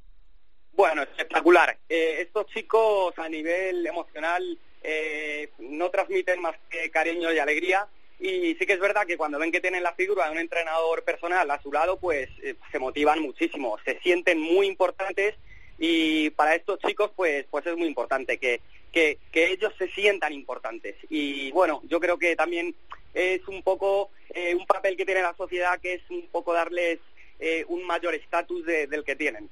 Bueno, 0.72 1.02
espectacular. 1.02 1.76
Eh, 1.88 2.22
estos 2.22 2.46
chicos 2.46 3.12
a 3.18 3.28
nivel 3.28 3.86
emocional 3.86 4.58
eh, 4.82 5.50
no 5.58 5.90
transmiten 5.90 6.40
más 6.40 6.56
que 6.70 6.90
cariño 6.90 7.30
y 7.32 7.38
alegría 7.38 7.86
y 8.18 8.54
sí 8.54 8.66
que 8.66 8.74
es 8.74 8.80
verdad 8.80 9.06
que 9.06 9.16
cuando 9.16 9.38
ven 9.38 9.50
que 9.52 9.60
tienen 9.60 9.82
la 9.82 9.94
figura 9.94 10.26
de 10.26 10.32
un 10.32 10.38
entrenador 10.38 11.02
personal 11.04 11.50
a 11.50 11.60
su 11.62 11.72
lado, 11.72 11.98
pues 11.98 12.28
eh, 12.42 12.54
se 12.70 12.78
motivan 12.78 13.20
muchísimo, 13.20 13.78
se 13.84 13.98
sienten 14.00 14.38
muy 14.38 14.66
importantes 14.66 15.34
y 15.80 16.28
para 16.30 16.54
estos 16.54 16.78
chicos 16.78 17.10
pues 17.16 17.46
pues 17.50 17.66
es 17.66 17.76
muy 17.76 17.88
importante 17.88 18.38
que, 18.38 18.60
que, 18.92 19.18
ellos 19.32 19.72
se 19.78 19.88
sientan 19.88 20.32
importantes. 20.32 20.94
Y 21.08 21.50
bueno 21.52 21.80
yo 21.84 21.98
creo 21.98 22.18
que 22.18 22.36
también 22.36 22.74
es 23.14 23.46
un 23.48 23.62
poco 23.62 24.10
eh, 24.28 24.54
un 24.54 24.66
papel 24.66 24.96
que 24.96 25.06
tiene 25.06 25.22
la 25.22 25.34
sociedad 25.34 25.80
que 25.80 25.94
es 25.94 26.02
un 26.10 26.28
poco 26.30 26.52
darles 26.52 26.98
eh, 27.40 27.64
un 27.68 27.84
mayor 27.86 28.14
estatus 28.14 28.64
de, 28.66 28.86
del 28.86 29.02
que 29.02 29.16
tienen 29.16 29.48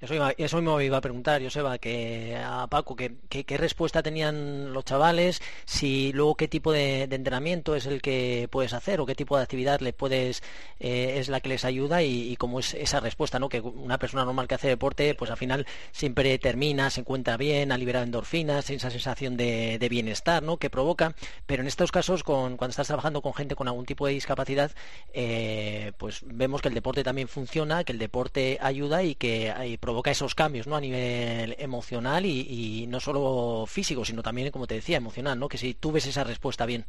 eso, 0.00 0.14
iba, 0.14 0.32
eso 0.36 0.62
me 0.62 0.84
iba 0.84 0.96
a 0.96 1.00
preguntar, 1.00 1.42
Joseba, 1.42 1.78
que 1.78 2.36
a 2.36 2.66
Paco, 2.68 2.96
que, 2.96 3.16
qué 3.28 3.56
respuesta 3.56 4.02
tenían 4.02 4.72
los 4.72 4.84
chavales, 4.84 5.42
si 5.64 6.12
luego 6.12 6.36
qué 6.36 6.48
tipo 6.48 6.72
de, 6.72 7.02
entrenamiento 7.02 7.74
es 7.74 7.86
el 7.86 8.00
que 8.00 8.48
puedes 8.50 8.72
hacer 8.72 9.00
o 9.00 9.06
qué 9.06 9.14
tipo 9.14 9.36
de 9.36 9.42
actividad 9.42 9.80
le 9.80 9.92
puedes 9.92 10.42
eh, 10.78 11.18
es 11.18 11.28
la 11.28 11.40
que 11.40 11.50
les 11.50 11.64
ayuda 11.64 12.02
y, 12.02 12.36
cómo 12.36 12.60
es 12.60 12.74
esa 12.74 13.00
respuesta, 13.00 13.38
¿no? 13.38 13.48
Que 13.48 13.60
una 13.60 13.98
persona 13.98 14.24
normal 14.24 14.48
que 14.48 14.54
hace 14.54 14.68
deporte, 14.68 15.14
pues 15.14 15.30
al 15.30 15.36
final 15.36 15.66
siempre 15.92 16.38
termina, 16.38 16.90
se 16.90 17.00
encuentra 17.00 17.36
bien, 17.36 17.72
ha 17.72 17.78
liberado 17.78 18.04
endorfinas, 18.04 18.70
esa 18.70 18.90
sensación 18.90 19.36
de, 19.36 19.78
de 19.78 19.88
bienestar, 19.88 20.42
¿no? 20.42 20.56
Que 20.56 20.70
provoca, 20.70 21.14
pero 21.46 21.62
en 21.62 21.68
estos 21.68 21.92
casos, 21.92 22.22
con, 22.22 22.56
cuando 22.56 22.70
estás 22.70 22.86
trabajando 22.86 23.20
con 23.22 23.34
gente 23.34 23.54
con 23.54 23.68
algún 23.68 23.84
tipo 23.84 24.06
de 24.06 24.14
discapacidad, 24.14 24.70
eh, 25.12 25.92
pues 25.98 26.22
vemos 26.24 26.62
que 26.62 26.68
el 26.68 26.74
deporte 26.74 27.04
también 27.04 27.28
funciona, 27.28 27.84
que 27.84 27.92
el 27.92 27.98
deporte 27.98 28.58
ayuda 28.60 29.02
y 29.02 29.14
que 29.14 29.50
hay 29.50 29.76
provoca 29.90 30.12
esos 30.12 30.36
cambios 30.36 30.68
¿no? 30.68 30.76
a 30.76 30.80
nivel 30.80 31.56
emocional 31.58 32.24
y, 32.24 32.46
y, 32.48 32.86
no 32.86 33.00
solo 33.00 33.66
físico, 33.66 34.04
sino 34.04 34.22
también, 34.22 34.52
como 34.52 34.68
te 34.68 34.76
decía, 34.76 34.98
emocional, 34.98 35.36
¿no? 35.36 35.48
Que 35.48 35.58
si 35.58 35.74
tú 35.74 35.90
ves 35.90 36.06
esa 36.06 36.22
respuesta 36.22 36.64
bien. 36.64 36.84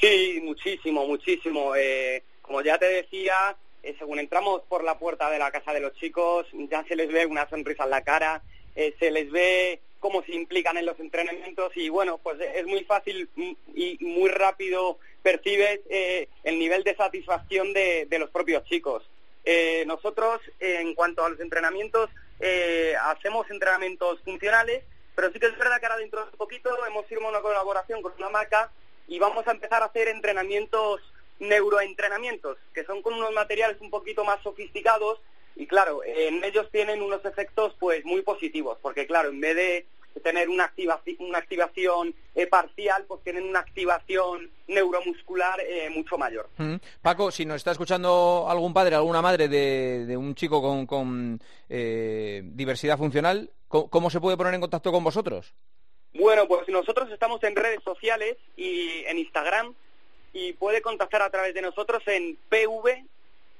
Sí, 0.00 0.40
muchísimo, 0.42 1.06
muchísimo. 1.06 1.76
Eh, 1.76 2.22
como 2.40 2.62
ya 2.62 2.78
te 2.78 2.86
decía, 2.86 3.54
eh, 3.82 3.94
según 3.98 4.18
entramos 4.18 4.62
por 4.62 4.82
la 4.82 4.98
puerta 4.98 5.28
de 5.28 5.38
la 5.38 5.50
casa 5.50 5.74
de 5.74 5.80
los 5.80 5.92
chicos, 5.96 6.46
ya 6.70 6.82
se 6.84 6.96
les 6.96 7.12
ve 7.12 7.26
una 7.26 7.46
sonrisa 7.50 7.84
en 7.84 7.90
la 7.90 8.02
cara, 8.02 8.42
eh, 8.74 8.94
se 8.98 9.10
les 9.10 9.30
ve 9.30 9.82
cómo 10.00 10.22
se 10.22 10.34
implican 10.34 10.78
en 10.78 10.86
los 10.86 10.98
entrenamientos 10.98 11.76
y 11.76 11.90
bueno, 11.90 12.16
pues 12.16 12.38
es 12.40 12.64
muy 12.64 12.82
fácil 12.84 13.28
y 13.74 13.98
muy 14.00 14.30
rápido 14.30 14.98
percibes 15.22 15.80
eh, 15.90 16.28
el 16.44 16.58
nivel 16.58 16.82
de 16.82 16.96
satisfacción 16.96 17.74
de, 17.74 18.06
de 18.06 18.18
los 18.18 18.30
propios 18.30 18.64
chicos. 18.64 19.02
Eh, 19.48 19.84
nosotros, 19.86 20.40
en 20.58 20.94
cuanto 20.94 21.24
a 21.24 21.30
los 21.30 21.38
entrenamientos, 21.38 22.10
eh, 22.40 22.94
hacemos 23.00 23.48
entrenamientos 23.48 24.20
funcionales, 24.22 24.82
pero 25.14 25.32
sí 25.32 25.38
que 25.38 25.46
es 25.46 25.56
verdad 25.56 25.78
que 25.78 25.86
ahora 25.86 25.98
dentro 25.98 26.24
de 26.24 26.30
un 26.32 26.36
poquito 26.36 26.68
hemos 26.84 27.06
firmado 27.06 27.30
una 27.30 27.40
colaboración 27.40 28.02
con 28.02 28.12
una 28.18 28.28
marca 28.28 28.72
y 29.06 29.20
vamos 29.20 29.46
a 29.46 29.52
empezar 29.52 29.82
a 29.82 29.86
hacer 29.86 30.08
entrenamientos, 30.08 31.00
neuroentrenamientos, 31.38 32.58
que 32.74 32.84
son 32.84 33.02
con 33.02 33.14
unos 33.14 33.32
materiales 33.32 33.80
un 33.80 33.90
poquito 33.90 34.24
más 34.24 34.42
sofisticados 34.42 35.20
y 35.54 35.66
claro, 35.68 36.02
en 36.04 36.42
ellos 36.44 36.68
tienen 36.72 37.00
unos 37.00 37.24
efectos 37.24 37.74
pues 37.78 38.04
muy 38.04 38.22
positivos, 38.22 38.78
porque 38.82 39.06
claro, 39.06 39.28
en 39.30 39.40
vez 39.40 39.56
de 39.56 39.86
tener 40.22 40.48
una 40.48 40.64
activación, 40.64 41.16
una 41.20 41.38
activación 41.38 42.14
eh, 42.34 42.46
parcial, 42.46 43.04
pues 43.06 43.22
tienen 43.22 43.44
una 43.44 43.60
activación 43.60 44.50
neuromuscular 44.68 45.60
eh, 45.60 45.90
mucho 45.90 46.18
mayor. 46.18 46.48
Mm. 46.56 46.76
Paco, 47.02 47.30
si 47.30 47.44
nos 47.44 47.56
está 47.56 47.72
escuchando 47.72 48.46
algún 48.48 48.72
padre, 48.72 48.96
alguna 48.96 49.22
madre 49.22 49.48
de, 49.48 50.06
de 50.06 50.16
un 50.16 50.34
chico 50.34 50.60
con, 50.60 50.86
con 50.86 51.40
eh, 51.68 52.42
diversidad 52.44 52.98
funcional, 52.98 53.50
¿cómo, 53.68 53.88
¿cómo 53.88 54.10
se 54.10 54.20
puede 54.20 54.36
poner 54.36 54.54
en 54.54 54.60
contacto 54.60 54.92
con 54.92 55.04
vosotros? 55.04 55.54
Bueno, 56.14 56.48
pues 56.48 56.68
nosotros 56.68 57.10
estamos 57.10 57.42
en 57.44 57.56
redes 57.56 57.82
sociales 57.84 58.36
y 58.56 59.04
en 59.06 59.18
Instagram 59.18 59.74
y 60.32 60.52
puede 60.54 60.82
contactar 60.82 61.22
a 61.22 61.30
través 61.30 61.54
de 61.54 61.62
nosotros 61.62 62.02
en 62.06 62.36
PV 62.48 63.04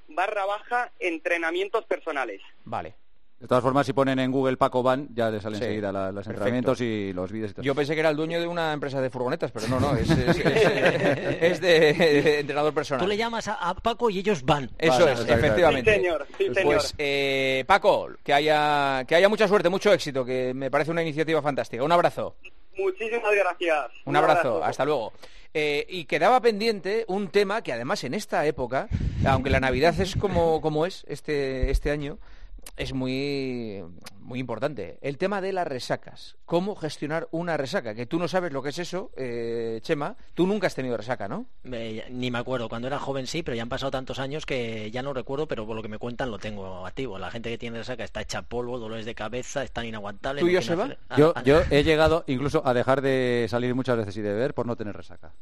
barra 0.09 0.47
baja 0.47 0.93
entrenamientos 0.99 1.85
personales. 1.87 2.41
Vale. 2.65 2.95
De 3.41 3.47
todas 3.47 3.63
formas, 3.63 3.85
si 3.85 3.93
ponen 3.93 4.19
en 4.19 4.33
Google 4.33 4.57
Paco 4.57 4.83
Van, 4.83 5.09
ya 5.15 5.31
les 5.31 5.43
salen 5.43 5.59
sí, 5.59 5.65
enseguida 5.65 5.93
la, 5.93 6.11
los 6.11 6.27
entrenamientos 6.27 6.81
y 6.81 7.13
los 7.13 7.31
vídeos. 7.31 7.51
Y 7.51 7.55
todo. 7.55 7.63
Yo 7.65 7.75
pensé 7.75 7.93
que 7.93 8.01
era 8.01 8.09
el 8.09 8.17
dueño 8.17 8.41
de 8.41 8.47
una 8.47 8.73
empresa 8.73 8.99
de 9.03 9.11
furgonetas, 9.11 9.53
pero 9.53 9.69
no, 9.69 9.79
no, 9.79 9.95
es, 9.95 10.09
es, 10.11 10.39
es, 10.39 11.43
es 11.43 11.61
de, 11.61 11.93
de, 11.93 12.41
entrenador 12.41 12.73
personal. 12.73 13.05
Tú 13.05 13.09
le 13.09 13.17
llamas 13.19 13.47
a, 13.49 13.55
a 13.55 13.75
Paco 13.75 14.09
y 14.09 14.21
ellos 14.21 14.43
van. 14.43 14.71
Eso 14.79 15.01
vale, 15.01 15.13
es, 15.13 15.29
efectivamente. 15.29 15.91
Sí, 15.91 16.01
señor, 16.01 16.27
sí, 16.39 16.45
señor. 16.47 16.63
Pues, 16.65 16.95
eh, 16.97 17.65
Paco, 17.67 18.09
que 18.25 18.33
haya, 18.33 19.05
que 19.07 19.15
haya 19.15 19.29
mucha 19.29 19.47
suerte, 19.47 19.69
mucho 19.69 19.93
éxito, 19.93 20.25
que 20.25 20.55
me 20.55 20.71
parece 20.71 20.91
una 20.91 21.03
iniciativa 21.03 21.43
fantástica. 21.43 21.85
Un 21.85 21.93
abrazo. 21.93 22.37
Muchísimas 22.75 23.35
gracias. 23.35 23.91
Un, 24.07 24.11
un 24.11 24.17
abrazo. 24.17 24.49
abrazo, 24.49 24.65
hasta 24.65 24.85
luego. 24.87 25.13
Eh, 25.53 25.87
y 25.89 26.07
quedaba 26.07 26.41
pendiente 26.41 27.05
un 27.09 27.29
tema 27.29 27.63
que 27.63 27.73
además 27.73 28.03
en 28.05 28.15
esta 28.15 28.47
época, 28.47 28.89
aunque 29.27 29.51
la 29.51 29.61
Navidad 29.61 29.99
es 30.01 30.17
como, 30.17 30.61
como 30.61 30.87
es 30.87 31.05
este, 31.09 31.71
este 31.71 31.91
año, 31.91 32.19
es 32.77 32.93
muy, 32.93 33.83
muy 34.21 34.39
importante. 34.39 34.99
El 35.01 35.19
tema 35.19 35.41
de 35.41 35.53
las 35.53 35.67
resacas. 35.67 36.37
¿Cómo 36.45 36.77
gestionar 36.77 37.29
una 37.31 37.57
resaca? 37.57 37.95
Que 37.95 38.07
tú 38.07 38.19
no 38.19 38.29
sabes 38.29 38.53
lo 38.53 38.63
que 38.63 38.71
es 38.71 38.79
eso, 38.79 39.11
eh, 39.17 39.81
Chema. 39.83 40.17
Tú 40.35 40.47
nunca 40.47 40.67
has 40.67 40.75
tenido 40.75 40.97
resaca, 40.97 41.29
¿no? 41.29 41.47
ni 41.65 42.31
me 42.31 42.39
acuerdo. 42.39 42.69
Cuando 42.69 42.89
era 42.89 42.99
joven 42.99 43.27
sí, 43.27 43.43
pero 43.43 43.57
ya 43.57 43.63
han 43.63 43.69
pasado 43.69 43.91
tantos 43.91 44.19
años 44.19 44.47
que 44.47 44.91
ya 44.91 45.03
no 45.03 45.13
recuerdo, 45.13 45.49
pero 45.49 45.67
por 45.67 45.77
lo 45.77 45.83
que 45.83 45.89
me 45.89 45.99
cuentan 45.99 46.31
lo 46.31 46.39
tengo 46.39 46.87
activo. 46.87 47.19
La 47.19 47.31
gente 47.31 47.51
que 47.51 47.59
tiene 47.59 47.79
resaca 47.79 48.05
está 48.05 48.21
hecha 48.21 48.43
polvo, 48.43 48.79
dolores 48.79 49.07
de 49.07 49.15
cabeza, 49.15 49.63
están 49.63 49.87
inaguantables. 49.87 50.45
¿Tú, 50.45 50.63
se 50.63 50.75
va? 50.75 50.97
yo, 51.17 51.35
yo 51.45 51.61
he 51.71 51.83
llegado 51.83 52.25
incluso 52.27 52.67
a 52.67 52.75
dejar 52.75 53.01
de 53.01 53.47
salir 53.49 53.75
muchas 53.75 53.97
veces 53.97 54.17
y 54.17 54.23
de 54.23 54.33
beber 54.33 54.55
por 54.55 54.67
no 54.67 54.77
tener 54.77 54.97
resaca. 54.97 55.33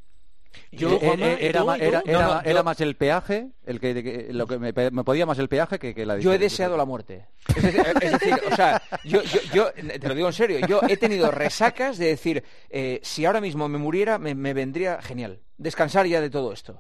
Yo, 0.73 0.99
eh, 1.01 1.17
eh, 1.19 1.39
era, 1.41 2.43
era, 2.45 2.63
más 2.63 2.81
el 2.81 2.97
peaje, 2.97 3.49
el 3.65 3.81
que, 3.81 4.29
lo 4.31 4.47
que 4.47 4.59
me, 4.59 4.73
podía 4.73 5.27
más 5.27 5.39
el 5.39 5.49
peaje 5.49 5.79
que, 5.79 5.95
que 5.95 6.07
la 6.07 6.19
Yo 6.19 6.33
he 6.33 6.39
deseado 6.39 6.77
la 6.77 6.85
muerte. 6.85 7.27
Es 7.57 8.13
decir, 8.13 8.35
o 8.51 8.57
sea, 8.57 8.83
yo, 9.05 9.23
yo, 9.53 9.71
te 9.73 10.09
lo 10.09 10.15
digo 10.15 10.29
en 10.29 10.33
serio, 10.33 10.67
yo 10.67 10.81
he 10.89 10.97
tenido 10.97 11.31
resacas 11.31 11.99
de 11.99 12.07
decir, 12.07 12.43
eh, 12.71 13.01
si 13.03 13.25
ahora 13.25 13.41
mismo 13.41 13.69
me 13.69 13.79
muriera, 13.79 14.19
me 14.19 14.55
vendría 14.55 15.01
genial 15.01 15.41
descansar 15.57 16.07
ya 16.07 16.21
de 16.21 16.31
todo 16.31 16.53
esto. 16.53 16.79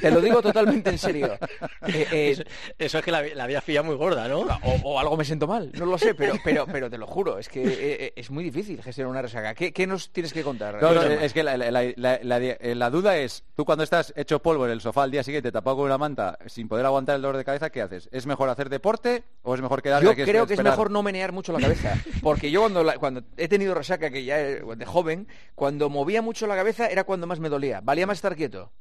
Te 0.00 0.10
lo 0.10 0.20
digo 0.20 0.42
totalmente 0.42 0.90
en 0.90 0.98
serio. 0.98 1.38
Eh, 1.86 2.06
eh, 2.12 2.44
eso, 2.78 2.98
es 2.98 3.04
que 3.04 3.10
la, 3.10 3.22
la 3.34 3.44
había 3.44 3.82
muy 3.82 3.94
gorda, 3.94 4.26
¿no? 4.26 4.46
O, 4.82 4.98
algo 4.98 5.16
me 5.16 5.24
siento 5.24 5.46
mal, 5.46 5.70
no 5.74 5.84
lo 5.84 5.98
sé, 5.98 6.14
pero, 6.14 6.34
pero, 6.42 6.66
pero 6.66 6.88
te 6.88 6.96
lo 6.96 7.06
juro, 7.06 7.38
es 7.38 7.48
que 7.48 7.62
eh, 7.62 8.12
es 8.16 8.30
muy 8.30 8.42
difícil 8.42 8.82
gestionar 8.82 9.10
una 9.10 9.22
resaca. 9.22 9.54
¿Qué, 9.54 9.86
nos 9.86 10.10
tienes 10.10 10.32
que 10.32 10.42
contar? 10.42 10.78
es 11.20 11.32
que 11.34 11.42
la, 11.42 12.90
duda 12.90 13.18
es, 13.18 13.44
tú 13.54 13.64
cuando 13.64 13.84
estás 13.84 14.14
hecho 14.16 14.40
polvo 14.40 14.64
en 14.64 14.72
el 14.72 14.80
sofá 14.80 15.02
al 15.02 15.10
día 15.10 15.22
siguiente, 15.22 15.52
tapado 15.52 15.76
con 15.76 15.86
una 15.86 15.98
manta, 15.98 16.38
sin 16.46 16.68
poder 16.68 16.86
aguantar 16.86 17.16
el 17.16 17.22
dolor 17.22 17.36
de 17.36 17.44
cabeza, 17.44 17.70
¿qué 17.70 17.82
haces? 17.82 18.08
¿Es 18.10 18.26
mejor 18.26 18.48
hacer 18.48 18.70
deporte 18.70 19.24
o 19.42 19.54
es 19.54 19.60
mejor 19.60 19.82
quedarte 19.82 20.06
Yo 20.06 20.14
creo 20.14 20.46
que 20.46 20.54
es 20.54 20.62
mejor 20.62 20.90
no 20.90 21.02
menear 21.02 21.32
mucho 21.32 21.52
la 21.52 21.60
cabeza, 21.60 21.98
porque 22.22 22.50
yo 22.50 22.62
cuando, 22.62 22.84
cuando 22.98 23.22
he 23.36 23.48
tenido 23.48 23.74
resaca, 23.74 24.10
que 24.10 24.24
ya 24.24 24.38
de 24.38 24.86
joven, 24.86 25.28
cuando 25.54 25.90
movía 25.90 26.22
mucho 26.22 26.46
la 26.46 26.56
cabeza 26.56 26.86
era 26.86 27.04
cuando 27.04 27.26
más 27.26 27.40
me 27.40 27.50
dolía 27.50 27.74
valía. 27.82 28.06
más 28.06 28.18
estar 28.18 28.36
quieto. 28.36 28.72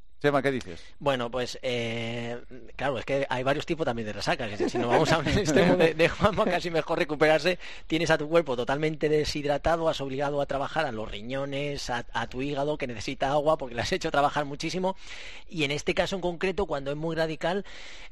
¿Qué 0.42 0.51
dices? 0.51 0.82
Bueno, 1.00 1.30
pues 1.30 1.60
eh, 1.62 2.39
claro, 2.77 2.98
es 2.98 3.06
que 3.06 3.25
hay 3.30 3.44
varios 3.44 3.65
tipos 3.65 3.86
también 3.86 4.06
de 4.06 4.13
resacas. 4.13 4.51
Si 4.72 4.77
nos 4.77 4.89
vamos 4.89 5.12
a 5.12 5.18
un 5.18 5.27
extremo 5.38 5.75
de, 5.75 5.94
de 5.94 6.10
Juanma, 6.10 6.46
casi 6.46 6.70
mejor 6.72 6.98
recuperarse. 6.98 7.60
Tienes 7.88 8.10
a 8.10 8.18
tu 8.18 8.30
cuerpo 8.30 8.56
totalmente 8.56 9.10
deshidratado, 9.10 9.89
has 9.89 10.00
obligado 10.00 10.39
a 10.39 10.46
trabajar 10.46 10.86
a 10.86 10.92
los 10.92 11.12
riñones, 11.12 11.89
a, 11.89 12.03
tu 12.27 12.42
hígado 12.42 12.77
que 12.77 12.88
necesita 12.88 13.32
agua 13.32 13.58
porque 13.58 13.75
le 13.75 13.82
has 13.82 13.92
hecho 13.92 14.12
trabajar 14.12 14.46
muchísimo. 14.46 14.96
Y 15.50 15.65
en 15.65 15.72
este 15.72 15.94
caso 15.94 16.15
en 16.15 16.22
concreto, 16.22 16.65
cuando 16.68 16.92
es 16.92 16.98
muy 16.98 17.15
radical, 17.15 17.65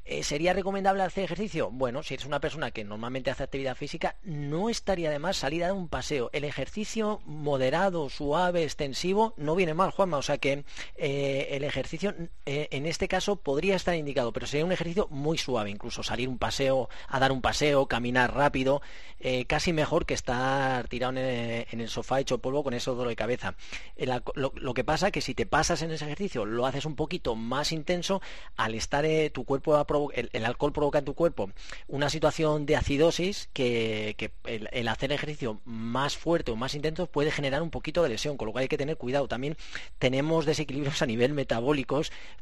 eh, 0.04 0.22
¿sería 0.22 0.52
recomendable 0.52 1.02
hacer 1.02 1.24
ejercicio? 1.24 1.70
Bueno, 1.70 2.02
si 2.02 2.14
eres 2.14 2.26
una 2.26 2.40
persona 2.40 2.72
que 2.72 2.84
normalmente 2.84 3.30
hace 3.30 3.44
actividad 3.44 3.74
física, 3.74 4.16
no 4.22 4.68
estaría 4.68 5.10
de 5.10 5.18
más 5.18 5.38
salir 5.38 5.64
a 5.64 5.68
dar 5.68 5.76
un 5.76 5.88
paseo. 5.88 6.28
El 6.34 6.44
ejercicio 6.44 7.22
moderado, 7.24 8.10
suave, 8.10 8.64
extensivo, 8.64 9.32
no 9.38 9.54
viene 9.54 9.72
mal, 9.72 9.90
Juanma. 9.90 10.18
O 10.18 10.22
sea 10.22 10.36
que 10.38 10.64
eh, 10.96 11.48
el 11.52 11.64
ejercicio 11.64 12.01
eh, 12.10 12.68
en 12.70 12.86
este 12.86 13.08
caso 13.08 13.36
podría 13.36 13.76
estar 13.76 13.94
indicado, 13.94 14.32
pero 14.32 14.46
sería 14.46 14.64
un 14.64 14.72
ejercicio 14.72 15.08
muy 15.10 15.38
suave, 15.38 15.70
incluso 15.70 16.02
salir 16.02 16.28
un 16.28 16.38
paseo, 16.38 16.88
a 17.08 17.18
dar 17.18 17.32
un 17.32 17.42
paseo, 17.42 17.86
caminar 17.86 18.34
rápido, 18.34 18.82
eh, 19.20 19.44
casi 19.46 19.72
mejor 19.72 20.06
que 20.06 20.14
estar 20.14 20.88
tirado 20.88 21.16
en 21.16 21.80
el, 21.80 21.88
sofá 21.88 22.20
hecho 22.20 22.38
polvo 22.38 22.64
con 22.64 22.74
ese 22.74 22.90
dolor 22.90 23.08
de 23.08 23.16
cabeza. 23.16 23.54
Eh, 23.96 24.06
lo, 24.34 24.74
que 24.74 24.84
pasa 24.84 25.06
es 25.06 25.12
que 25.12 25.20
si 25.20 25.34
te 25.34 25.46
pasas 25.46 25.82
en 25.82 25.90
ese 25.90 26.04
ejercicio, 26.04 26.44
lo 26.44 26.66
haces 26.66 26.84
un 26.84 26.96
poquito 26.96 27.36
más 27.36 27.72
intenso, 27.72 28.22
al 28.56 28.74
estar 28.74 29.04
tu 29.32 29.44
cuerpo, 29.44 30.12
el, 30.12 30.44
alcohol 30.44 30.72
provoca 30.72 30.98
en 30.98 31.04
tu 31.04 31.14
cuerpo 31.14 31.50
una 31.88 32.08
situación 32.08 32.66
de 32.66 32.76
acidosis 32.76 33.48
que, 33.52 34.16
el, 34.44 34.68
el, 34.72 34.88
hacer 34.88 35.12
ejercicio 35.12 35.60
más 35.64 36.16
fuerte 36.16 36.52
o 36.52 36.56
más 36.56 36.74
intenso 36.74 37.06
puede 37.06 37.30
generar 37.30 37.62
un 37.62 37.70
poquito 37.70 38.02
de 38.02 38.10
lesión, 38.10 38.36
con 38.36 38.46
lo 38.46 38.52
cual 38.52 38.62
hay 38.62 38.68
que 38.68 38.78
tener 38.78 38.96
cuidado. 38.96 39.28
También 39.28 39.56
tenemos 39.98 40.46
desequilibrios 40.46 41.02
a 41.02 41.06
nivel 41.06 41.32
metabólico 41.32 41.91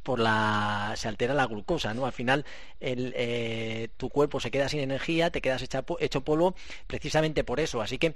por 0.03 0.19
la 0.19 0.95
se 0.97 1.09
altera 1.09 1.35
la 1.35 1.47
glucosa, 1.47 1.95
¿no? 1.95 2.07
Al 2.07 2.13
final 2.13 2.45
eh, 2.81 3.89
tu 3.97 4.09
cuerpo 4.09 4.41
se 4.41 4.51
queda 4.51 4.69
sin 4.69 4.81
energía, 4.81 5.31
te 5.31 5.41
quedas 5.41 5.63
hecho 5.63 6.21
polvo 6.23 6.55
precisamente 6.87 7.45
por 7.45 7.61
eso. 7.61 7.83
Así 7.83 7.99
que 7.99 8.15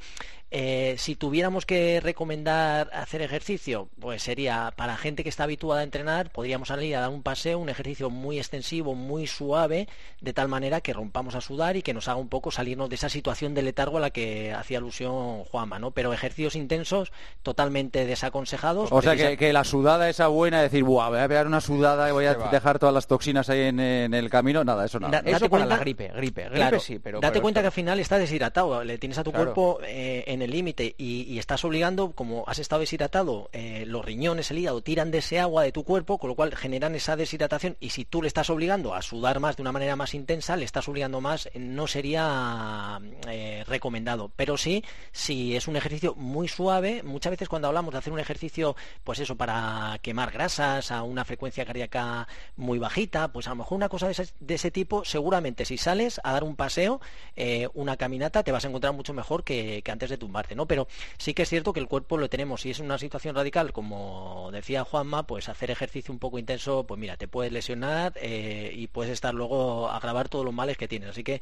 eh, 0.50 0.94
si 0.98 1.16
tuviéramos 1.16 1.66
que 1.66 2.00
recomendar 2.00 2.90
hacer 2.92 3.22
ejercicio, 3.22 3.88
pues 4.00 4.22
sería 4.22 4.72
para 4.76 4.96
gente 4.96 5.22
que 5.22 5.28
está 5.28 5.44
habituada 5.44 5.80
a 5.80 5.84
entrenar, 5.84 6.30
podríamos 6.30 6.68
salir 6.68 6.96
a 6.96 7.00
dar 7.00 7.10
un 7.10 7.22
paseo, 7.22 7.58
un 7.58 7.68
ejercicio 7.68 8.10
muy 8.10 8.38
extensivo, 8.38 8.94
muy 8.94 9.26
suave, 9.26 9.88
de 10.20 10.32
tal 10.32 10.48
manera 10.48 10.80
que 10.80 10.92
rompamos 10.92 11.34
a 11.34 11.40
sudar 11.40 11.76
y 11.76 11.82
que 11.82 11.94
nos 11.94 12.08
haga 12.08 12.18
un 12.18 12.28
poco 12.28 12.50
salirnos 12.50 12.88
de 12.88 12.94
esa 12.94 13.08
situación 13.08 13.54
de 13.54 13.62
letargo 13.62 13.98
a 13.98 14.00
la 14.00 14.10
que 14.10 14.52
hacía 14.52 14.78
alusión 14.78 15.44
Juanma, 15.44 15.78
¿no? 15.78 15.90
Pero 15.90 16.12
ejercicios 16.12 16.56
intensos 16.56 17.12
totalmente 17.42 18.06
desaconsejados. 18.06 18.90
O 18.92 19.02
sea 19.02 19.36
que, 19.36 19.52
la 19.52 19.64
sudada 19.64 20.08
esa 20.08 20.28
buena, 20.28 20.62
decir, 20.62 20.84
Buah, 20.84 21.10
voy 21.14 21.24
a 21.24 21.28
pegar 21.28 21.46
una 21.46 21.60
sudada 21.60 22.08
y 22.08 22.12
voy 22.12 22.26
a 22.26 22.34
dejar 22.34 22.78
todas 22.78 22.94
las 22.94 23.06
toxinas 23.06 23.48
ahí 23.48 23.62
en, 23.62 23.80
el 23.80 24.30
camino, 24.30 24.64
nada, 24.64 24.84
eso 24.84 25.00
nada. 25.00 25.22
eso 25.24 25.48
para 25.48 25.66
la 25.66 25.78
gripe, 25.78 26.12
gripe, 26.14 26.48
gripe 26.48 26.80
sí, 26.80 26.98
pero... 26.98 27.20
Date 27.20 27.40
cuenta 27.40 27.60
que 27.60 27.66
al 27.66 27.72
final 27.72 27.98
está 28.00 28.18
deshidratado, 28.18 28.84
le 28.84 28.98
tienes 28.98 29.18
a 29.18 29.24
tu 29.24 29.32
cuerpo 29.32 29.78
eh, 29.82 30.24
en 30.26 30.42
el 30.42 30.50
límite 30.50 30.94
y, 30.98 31.38
estás 31.38 31.64
obligando, 31.64 32.12
como 32.12 32.44
has 32.46 32.58
estado 32.58 32.80
deshidratado, 32.80 33.50
eh, 33.52 33.84
los 33.86 34.04
riñones, 34.04 34.50
el 34.50 34.58
hígado 34.58 34.82
tiran 34.82 35.10
de 35.10 35.18
ese 35.18 35.40
agua 35.40 35.62
de 35.62 35.72
tu 35.72 35.84
cuerpo, 35.84 36.18
con 36.18 36.28
lo 36.28 36.36
cual 36.36 36.54
generan 36.54 36.94
esa 36.94 37.16
deshidratación 37.16 37.76
y 37.80 37.90
si 37.90 38.04
tú 38.04 38.22
le 38.22 38.28
estás 38.28 38.50
obligando 38.50 38.94
a 38.94 39.02
sudar 39.02 39.40
más 39.40 39.56
de 39.56 39.62
una 39.62 39.72
manera 39.72 39.96
más 39.96 40.14
intensa, 40.14 40.56
le 40.56 40.64
estás 40.64 40.88
obligando 40.88 41.20
más, 41.20 41.48
no 41.54 41.86
sería 41.86 43.00
eh, 43.28 43.64
recomendado. 43.66 44.30
Pero 44.36 44.56
sí, 44.56 44.84
si 45.12 45.56
es 45.56 45.68
un 45.68 45.76
ejercicio 45.76 46.14
muy 46.14 46.48
suave, 46.48 47.02
muchas 47.02 47.30
veces 47.30 47.48
cuando 47.48 47.68
hablamos 47.68 47.92
de 47.92 47.98
hacer 47.98 48.12
un 48.12 48.20
ejercicio, 48.20 48.76
pues 49.02 49.18
eso, 49.18 49.36
para 49.36 49.98
quemar 50.02 50.30
grasas 50.30 50.90
a 50.90 51.02
una 51.04 51.24
frecuencia 51.24 51.64
cardíaca 51.64 52.26
muy 52.56 52.78
bajita, 52.78 53.32
pues 53.32 53.46
a 53.46 53.50
lo 53.50 53.56
mejor 53.56 53.76
una 53.76 53.88
cosa 53.88 54.08
de 54.08 54.54
ese, 54.54 54.70
tipo, 54.70 55.04
seguramente 55.04 55.64
si 55.64 55.78
sales 55.78 56.20
a 56.24 56.32
dar 56.32 56.44
un 56.44 56.56
paseo, 56.56 57.00
eh, 57.36 57.68
una 57.74 57.96
caminata, 57.96 58.42
te 58.42 58.52
vas 58.52 58.64
a 58.64 58.68
encontrar 58.68 58.92
mucho 58.92 59.14
mejor 59.14 59.44
que, 59.44 59.82
antes 59.86 60.10
de 60.10 60.18
tumbarte, 60.18 60.54
¿no? 60.54 60.66
Pero 60.66 60.88
sí 61.18 61.34
que 61.34 61.42
es 61.42 61.48
cierto 61.48 61.72
que 61.72 61.80
el 61.80 61.88
cuerpo 61.88 62.18
lo 62.18 62.28
tenemos, 62.28 62.62
si 62.62 62.70
es 62.70 62.78
una 62.78 62.98
situación 62.98 63.34
radical, 63.34 63.72
como 63.72 64.50
decía 64.52 64.84
Juanma, 64.84 65.26
pues 65.26 65.48
hacer 65.48 65.70
ejercicio 65.70 66.12
un 66.12 66.18
poco 66.18 66.38
intenso, 66.38 66.84
pues 66.84 66.98
mira, 66.98 67.16
te 67.16 67.28
puedes 67.28 67.52
lesionar 67.52 68.14
eh, 68.16 68.72
y 68.74 68.86
puedes 68.88 69.12
estar 69.12 69.34
luego 69.34 69.88
a 69.88 69.96
agravar 69.96 70.28
todos 70.28 70.44
los 70.44 70.54
males 70.54 70.76
que 70.76 70.88
tienes. 70.88 71.10
Así 71.10 71.24
que 71.24 71.40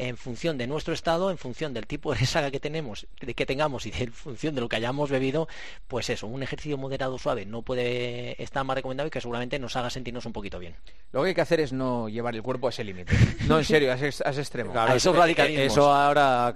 en 0.00 0.16
función 0.16 0.56
de 0.56 0.66
nuestro 0.66 0.94
estado, 0.94 1.30
en 1.30 1.36
función 1.36 1.74
del 1.74 1.86
tipo 1.86 2.14
de 2.14 2.24
saga 2.24 2.50
que 2.50 2.58
tenemos, 2.58 3.06
de 3.20 3.34
que 3.34 3.44
tengamos 3.44 3.84
y 3.84 3.92
en 3.98 4.12
función 4.12 4.54
de 4.54 4.62
lo 4.62 4.68
que 4.68 4.76
hayamos 4.76 5.10
bebido, 5.10 5.46
pues 5.88 6.08
eso, 6.08 6.26
un 6.26 6.42
ejercicio 6.42 6.78
moderado 6.78 7.18
suave 7.18 7.44
no 7.44 7.62
puede 7.62 8.42
estar 8.42 8.64
más 8.64 8.76
recomendado 8.76 9.08
y 9.08 9.10
que 9.10 9.20
seguramente 9.20 9.58
nos 9.58 9.76
haga 9.76 9.90
sentirnos 9.90 10.24
un 10.24 10.32
poquito 10.32 10.58
bien. 10.58 10.74
Lo 11.12 11.22
que 11.22 11.28
hay 11.28 11.34
que 11.34 11.40
hacer 11.42 11.60
es 11.60 11.72
no 11.72 12.08
llevar 12.08 12.34
el 12.34 12.42
cuerpo 12.42 12.68
a 12.68 12.70
ese 12.70 12.82
límite. 12.82 13.14
No, 13.46 13.58
en 13.58 13.64
serio, 13.64 13.92
a 13.92 13.94
ese, 13.96 14.06
extremo. 14.40 14.72
eso, 14.94 15.24
eso 15.24 15.92
ahora, 15.92 16.52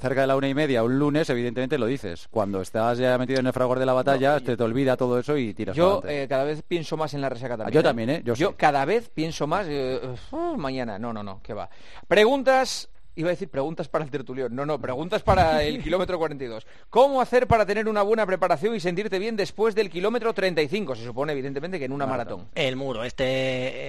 cerca 0.00 0.20
de 0.20 0.26
la 0.26 0.36
una 0.36 0.48
y 0.48 0.54
media, 0.54 0.82
un 0.82 0.98
lunes, 0.98 1.28
evidentemente 1.30 1.78
lo 1.78 1.86
dices. 1.86 2.28
Cuando 2.30 2.60
estás 2.60 2.98
ya 2.98 3.16
metido 3.18 3.40
en 3.40 3.46
el 3.46 3.52
fragor 3.52 3.78
de 3.78 3.86
la 3.86 3.94
batalla, 3.94 4.40
te, 4.40 4.56
te 4.56 4.62
olvida 4.62 4.96
todo 4.96 5.18
eso 5.18 5.36
y 5.36 5.54
tiras 5.54 5.74
Yo 5.74 6.02
eh, 6.06 6.26
cada 6.28 6.44
vez 6.44 6.62
pienso 6.62 6.96
más 6.96 7.14
en 7.14 7.22
la 7.22 7.28
resaca 7.28 7.56
también. 7.56 7.72
Yo 7.72 7.80
¿eh? 7.80 7.82
también, 7.82 8.10
¿eh? 8.10 8.22
Yo, 8.24 8.56
cada 8.56 8.84
vez 8.84 9.08
pienso 9.08 9.46
más... 9.46 9.66
Eh, 9.68 10.00
uh, 10.30 10.56
mañana, 10.56 10.98
no, 10.98 11.12
no, 11.12 11.22
no, 11.22 11.40
que 11.42 11.54
va. 11.54 11.70
Preguntas 12.06 12.83
Iba 13.16 13.28
a 13.28 13.30
decir 13.30 13.48
preguntas 13.48 13.88
para 13.88 14.04
el 14.04 14.10
tertulión. 14.10 14.54
No, 14.54 14.66
no, 14.66 14.80
preguntas 14.80 15.22
para 15.22 15.62
el 15.62 15.82
kilómetro 15.82 16.18
42. 16.18 16.66
¿Cómo 16.90 17.20
hacer 17.20 17.46
para 17.46 17.64
tener 17.64 17.88
una 17.88 18.02
buena 18.02 18.26
preparación 18.26 18.74
y 18.74 18.80
sentirte 18.80 19.20
bien 19.20 19.36
después 19.36 19.76
del 19.76 19.88
kilómetro 19.88 20.34
35? 20.34 20.96
Se 20.96 21.04
supone, 21.04 21.32
evidentemente, 21.32 21.78
que 21.78 21.84
en 21.84 21.92
una 21.92 22.06
maratón. 22.06 22.48
El 22.56 22.74
muro. 22.74 23.04
Este, 23.04 23.24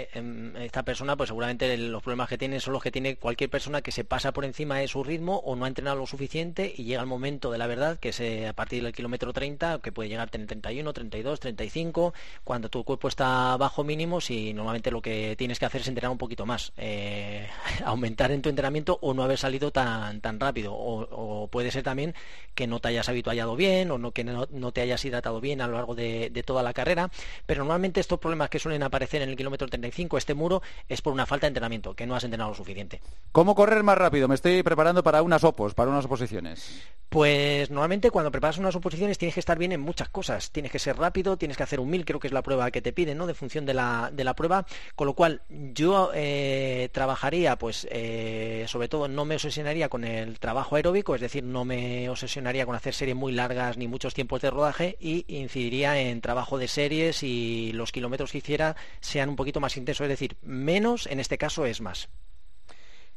eh, 0.03 0.10
em, 0.13 0.55
esta 0.58 0.84
persona, 0.84 1.17
pues 1.17 1.29
seguramente 1.29 1.75
los 1.77 2.03
problemas 2.03 2.29
que 2.29 2.38
tiene 2.38 2.60
son 2.60 2.74
los 2.74 2.84
que 2.84 2.91
tiene 2.91 3.15
cualquier 3.15 3.50
persona 3.50 3.82
que 3.82 3.91
se 3.91 4.03
pasa 4.03 4.32
por 4.32 4.46
encima 4.46 4.77
de 4.77 4.88
su 4.88 5.03
ritmo 5.03 5.38
o 5.38 5.55
no 5.55 5.65
ha 5.65 5.67
entrenado 5.67 5.98
lo 5.98 6.05
suficiente 6.05 6.72
y 6.75 6.84
llega 6.84 7.01
el 7.01 7.08
momento 7.08 7.51
de 7.51 7.58
la 7.58 7.65
verdad, 7.65 7.98
que 7.98 8.10
es 8.10 8.20
eh, 8.20 8.48
a 8.48 8.53
partir 8.53 8.84
del 8.84 8.94
kilómetro 8.94 9.34
30, 9.34 9.79
que 9.79 9.91
puede 9.91 10.10
llegar 10.10 10.27
a 10.27 10.32
tener 10.32 10.46
31, 10.46 10.94
32, 10.94 11.39
35, 11.39 12.13
cuando 12.44 12.70
tu 12.70 12.84
cuerpo 12.84 13.08
está 13.08 13.58
bajo 13.58 13.84
mínimos 13.84 14.29
y 14.29 14.53
normalmente 14.53 14.91
lo 14.91 15.01
que 15.01 15.36
tienes 15.36 15.58
que 15.58 15.65
hacer 15.65 15.82
es 15.82 15.88
entrenar 15.88 16.12
un 16.12 16.20
poquito 16.20 16.46
más. 16.46 16.74
Eh, 16.77 17.48
aumentar 17.86 18.32
en 18.32 18.44
tu 18.44 18.50
entrenamiento 18.50 19.00
o 19.01 19.15
no 19.16 19.24
haber 19.24 19.38
salido 19.38 19.72
tan, 19.72 20.22
tan 20.22 20.40
rápido. 20.40 20.74
O, 20.74 21.48
puede 21.48 21.72
ser 21.72 21.84
también 21.84 22.14
que 22.54 22.68
no 22.68 22.80
te 22.80 22.90
hayas 22.90 23.10
habituallado 23.10 23.56
bien 23.56 23.92
o 23.92 23.98
no, 23.98 24.12
que 24.12 24.24
no, 24.24 24.72
te 24.72 24.82
hayas 24.82 25.04
hidratado 25.06 25.42
bien 25.42 25.62
a 25.62 25.68
lo 25.68 25.74
largo 25.74 25.96
de, 25.96 26.44
toda 26.46 26.64
la 26.64 26.74
carrera. 26.74 27.10
Pero 27.46 27.60
normalmente 27.64 28.00
estos 28.00 28.20
problemas 28.20 28.50
que 28.50 28.60
suelen 28.60 28.84
aparecer 28.84 29.22
en 29.22 29.30
el 29.30 29.36
kilómetro 29.36 29.68
35, 29.68 30.18
este 30.18 30.34
muro, 30.34 30.62
es 30.88 31.02
por 31.02 31.14
una 31.14 31.26
falta 31.26 31.46
de 31.46 31.50
entrenamiento, 31.50 31.96
que 31.96 32.06
no 32.06 32.16
has 32.16 32.24
entrenado 32.24 32.52
lo 32.52 32.56
suficiente. 32.56 33.02
¿Cómo 33.32 33.56
correr 33.56 33.84
más 33.84 33.98
rápido? 33.98 34.28
Me 34.28 34.36
estoy 34.36 34.62
preparando 34.64 35.04
para 35.04 35.22
unas 35.22 35.44
opos, 35.44 35.74
para 35.74 35.90
unas 35.90 36.06
oposiciones. 36.06 36.82
Pues 37.10 37.70
normalmente 37.70 38.12
cuando 38.12 38.32
preparas 38.32 38.58
unas 38.58 38.76
oposiciones 38.76 39.18
tienes 39.18 39.34
que 39.34 39.40
estar 39.40 39.58
bien 39.58 39.72
en 39.72 39.82
muchas 39.82 40.10
cosas. 40.10 40.52
Tienes 40.52 40.72
que 40.72 40.80
ser 40.80 40.98
rápido, 40.98 41.38
tienes 41.38 41.58
que 41.58 41.64
hacer 41.64 41.80
un 41.80 41.90
mil, 41.90 42.06
creo 42.06 42.20
que 42.20 42.28
es 42.28 42.34
la 42.34 42.42
prueba 42.42 42.72
que 42.72 42.82
te 42.82 42.94
piden, 42.94 43.18
¿no? 43.18 43.28
De 43.28 43.34
función 43.34 43.66
de 43.66 43.74
la, 43.74 44.10
de 44.12 44.24
la 44.24 44.36
prueba. 44.36 44.66
Con 44.96 45.08
lo 45.08 45.14
cual 45.14 45.42
yo 45.50 46.12
eh, 46.14 46.90
trabajaría, 46.92 47.58
pues 47.58 47.88
eh, 47.92 48.66
sobre 48.68 48.88
todo 48.88 49.05
no 49.08 49.26
me 49.26 49.36
obsesionaría 49.36 49.90
con 49.90 50.04
el 50.04 50.40
trabajo 50.40 50.76
aeróbico, 50.76 51.16
es 51.16 51.22
decir, 51.22 51.44
no 51.44 51.66
me 51.66 52.10
obsesionaría 52.10 52.66
con 52.66 52.76
hacer 52.76 52.94
series 52.94 53.16
muy 53.16 53.34
largas 53.34 53.78
ni 53.78 53.88
muchos 53.88 54.14
tiempos 54.14 54.42
de 54.42 54.50
rodaje 54.50 54.98
y 55.00 55.26
incidiría 55.28 56.00
en 56.00 56.22
trabajo 56.22 56.58
de 56.58 56.68
series 56.68 57.24
y 57.24 57.72
los 57.74 57.92
kilómetros 57.92 58.32
que 58.32 58.40
hiciera 58.40 58.76
sean 59.00 59.30
un 59.30 59.36
poquito 59.36 59.60
más 59.60 59.78
intensos, 59.78 60.06
es 60.06 60.10
decir, 60.10 60.38
menos 60.42 61.08
en 61.08 61.20
este 61.20 61.38
caso 61.38 61.66
es 61.66 61.82
más. 61.82 62.10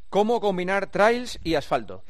¿Cómo 0.08 0.40
combinar 0.40 0.90
trails 0.90 1.38
y 1.44 1.54
asfalto? 1.54 2.04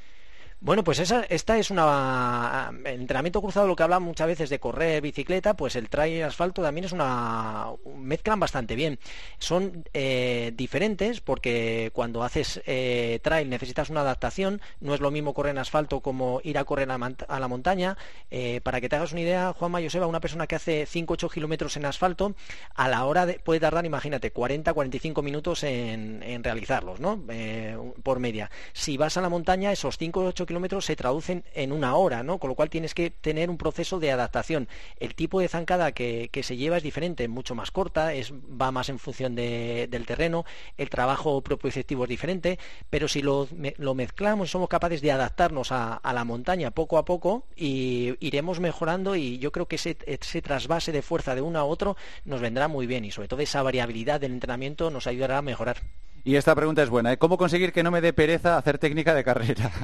Bueno, 0.61 0.83
pues 0.83 0.99
esa, 0.99 1.23
esta 1.23 1.57
es 1.57 1.71
una... 1.71 2.73
Entrenamiento 2.85 3.41
cruzado, 3.41 3.69
lo 3.69 3.77
que 3.77 3.85
hablamos 3.85 4.09
muchas 4.09 4.27
veces 4.27 4.51
de 4.51 4.59
correr, 4.59 5.01
bicicleta, 5.01 5.55
pues 5.55 5.77
el 5.77 5.89
trail 5.89 6.25
asfalto 6.25 6.63
también 6.63 6.85
es 6.85 6.91
una... 6.91 7.67
mezclan 7.97 8.41
bastante 8.41 8.75
bien. 8.75 8.99
Son 9.39 9.85
eh, 9.95 10.53
diferentes 10.57 11.21
porque 11.21 11.93
cuando 11.95 12.25
haces 12.25 12.61
eh, 12.67 13.21
trail 13.23 13.49
necesitas 13.49 13.89
una 13.89 14.01
adaptación, 14.01 14.61
no 14.81 14.95
es 14.95 15.01
lo 15.01 15.13
mismo 15.13 15.33
correr 15.33 15.53
en 15.53 15.59
asfalto 15.59 16.01
como 16.01 16.41
ir 16.43 16.59
a 16.59 16.65
correr 16.65 16.91
a, 16.91 17.39
la 17.39 17.49
montaña. 17.49 17.97
Eh, 18.33 18.61
para 18.65 18.81
que 18.81 18.89
te 18.89 18.97
hagas 18.97 19.13
una 19.13 19.21
idea, 19.21 19.55
Juan 19.57 19.73
Joseba, 19.73 20.09
una 20.09 20.21
persona 20.21 20.49
que 20.49 20.57
hace 20.57 20.89
5-8 20.89 21.33
kilómetros 21.33 21.77
en 21.77 21.85
asfalto, 21.85 22.35
a 22.75 22.89
la 22.89 23.05
hora 23.05 23.27
de, 23.27 23.35
puede 23.35 23.61
tardar, 23.61 23.87
imagínate, 23.87 24.35
40-45 24.35 25.23
minutos 25.23 25.63
en, 25.63 26.21
en, 26.25 26.43
realizarlos, 26.43 26.99
¿no? 26.99 27.23
por 28.03 28.19
media. 28.19 28.51
Si 28.73 28.97
vas 28.97 29.17
a 29.17 29.21
la 29.21 29.29
montaña, 29.29 29.71
esos 29.71 30.01
5-8 30.01 30.48
kilómetros 30.49 30.85
se 30.85 30.97
traducen 30.97 31.45
en 31.55 31.71
una 31.71 31.95
hora, 31.95 32.25
¿no? 32.25 32.39
Con 32.39 32.49
lo 32.49 32.57
cual 32.57 32.71
tienes 32.71 32.95
que 32.95 33.11
tener 33.11 33.51
un 33.51 33.57
proceso 33.57 34.01
de 34.01 34.11
adaptación. 34.11 34.69
El 34.99 35.15
tipo 35.15 35.41
de 35.41 35.47
zancada 35.49 35.93
que, 35.93 36.29
se 36.43 36.57
lleva 36.57 36.77
es 36.79 36.83
diferente, 36.83 37.29
mucho 37.29 37.55
más 37.55 37.71
corta, 37.71 38.15
es, 38.15 38.33
va 38.33 38.73
más 38.73 38.89
en 38.89 38.99
función 38.99 39.35
del 39.35 40.07
terreno, 40.07 40.45
el 40.77 40.89
trabajo 40.89 41.41
propioceptivo 41.43 42.05
es 42.05 42.09
diferente, 42.09 42.59
pero 42.91 43.07
si 43.07 43.23
lo, 43.23 43.49
mezclamos 43.95 44.49
y 44.49 44.51
somos 44.51 44.69
capaces 44.69 45.03
de 45.03 45.13
adaptarnos 45.13 45.71
a, 45.71 46.01
la 46.03 46.25
montaña 46.25 46.71
poco 46.73 46.99
a 46.99 47.05
poco, 47.05 47.45
y 47.55 48.15
iremos 48.19 48.59
mejorando 48.61 49.15
y 49.15 49.39
yo 49.39 49.53
creo 49.53 49.67
que 49.67 49.77
ese, 49.77 49.97
ese 50.07 50.43
trasvase 50.43 50.91
de 50.91 51.03
fuerza 51.03 51.35
de 51.35 51.43
uno 51.43 51.59
a 51.59 51.65
otro 51.65 51.97
nos 52.25 52.41
vendrá 52.41 52.67
muy 52.67 52.87
bien 52.87 53.05
y 53.05 53.11
sobre 53.11 53.29
todo 53.29 53.41
esa 53.41 53.63
variabilidad 53.63 54.21
del 54.21 54.33
entrenamiento 54.33 54.91
nos 54.91 55.07
ayudará 55.07 55.39
a 55.39 55.43
mejorar. 55.43 55.83
Y 56.25 56.37
esta 56.37 56.55
pregunta 56.55 56.83
es 56.83 56.91
buena. 56.91 57.13
¿eh? 57.13 57.19
¿Cómo 57.19 57.39
conseguir 57.39 57.73
que 57.73 57.83
no 57.83 57.91
me 57.91 58.01
dé 58.01 58.13
pereza 58.13 58.59
hacer 58.59 58.79
técnica 58.79 59.15
de 59.15 59.25
carrera? 59.25 59.71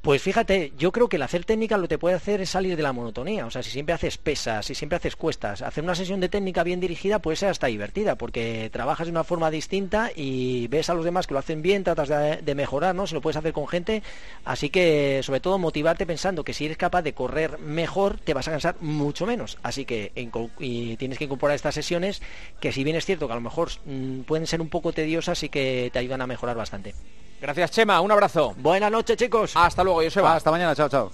Pues 0.00 0.22
fíjate, 0.22 0.72
yo 0.78 0.92
creo 0.92 1.10
que 1.10 1.16
el 1.16 1.22
hacer 1.22 1.44
técnica 1.44 1.76
lo 1.76 1.82
que 1.82 1.88
te 1.88 1.98
puede 1.98 2.16
hacer 2.16 2.40
es 2.40 2.48
salir 2.48 2.74
de 2.74 2.82
la 2.82 2.94
monotonía. 2.94 3.44
O 3.44 3.50
sea, 3.50 3.62
si 3.62 3.70
siempre 3.70 3.94
haces 3.94 4.16
pesas, 4.16 4.64
si 4.64 4.74
siempre 4.74 4.96
haces 4.96 5.14
cuestas, 5.14 5.60
hacer 5.60 5.84
una 5.84 5.94
sesión 5.94 6.20
de 6.20 6.30
técnica 6.30 6.62
bien 6.62 6.80
dirigida 6.80 7.18
puede 7.18 7.36
ser 7.36 7.50
hasta 7.50 7.66
divertida, 7.66 8.16
porque 8.16 8.70
trabajas 8.72 9.08
de 9.08 9.10
una 9.10 9.24
forma 9.24 9.50
distinta 9.50 10.10
y 10.16 10.68
ves 10.68 10.88
a 10.88 10.94
los 10.94 11.04
demás 11.04 11.26
que 11.26 11.34
lo 11.34 11.40
hacen 11.40 11.60
bien, 11.60 11.84
tratas 11.84 12.08
de, 12.08 12.54
mejorar, 12.54 12.94
¿no? 12.94 13.06
Si 13.06 13.14
lo 13.14 13.20
puedes 13.20 13.36
hacer 13.36 13.52
con 13.52 13.68
gente. 13.68 14.02
Así 14.46 14.70
que, 14.70 15.20
sobre 15.22 15.40
todo, 15.40 15.58
motivarte 15.58 16.06
pensando 16.06 16.44
que 16.44 16.54
si 16.54 16.64
eres 16.64 16.78
capaz 16.78 17.02
de 17.02 17.12
correr 17.12 17.58
mejor, 17.58 18.18
te 18.18 18.32
vas 18.32 18.48
a 18.48 18.52
cansar 18.52 18.76
mucho 18.80 19.26
menos. 19.26 19.58
Así 19.62 19.84
que 19.84 20.12
y 20.60 20.96
tienes 20.96 21.18
que 21.18 21.24
incorporar 21.24 21.56
estas 21.56 21.74
sesiones 21.74 22.22
que, 22.58 22.72
si 22.72 22.84
bien 22.84 22.96
es 22.96 23.04
cierto 23.04 23.26
que 23.26 23.32
a 23.32 23.36
lo 23.36 23.42
mejor 23.42 23.68
mm, 23.84 24.20
pueden 24.20 24.46
ser 24.46 24.62
un 24.62 24.70
poco 24.70 24.94
tediosas 24.94 25.42
y 25.42 25.50
que 25.50 25.69
te 25.92 25.98
ayudan 25.98 26.22
a 26.22 26.26
mejorar 26.26 26.56
bastante. 26.56 26.94
Gracias, 27.40 27.70
Chema. 27.70 28.00
Un 28.00 28.12
abrazo. 28.12 28.54
Buenas 28.58 28.90
noches, 28.90 29.16
chicos. 29.16 29.52
Hasta 29.54 29.82
luego, 29.82 30.02
Joseba. 30.02 30.34
Hasta 30.36 30.50
mañana. 30.50 30.74
Chao, 30.74 30.88
chao. 30.88 31.10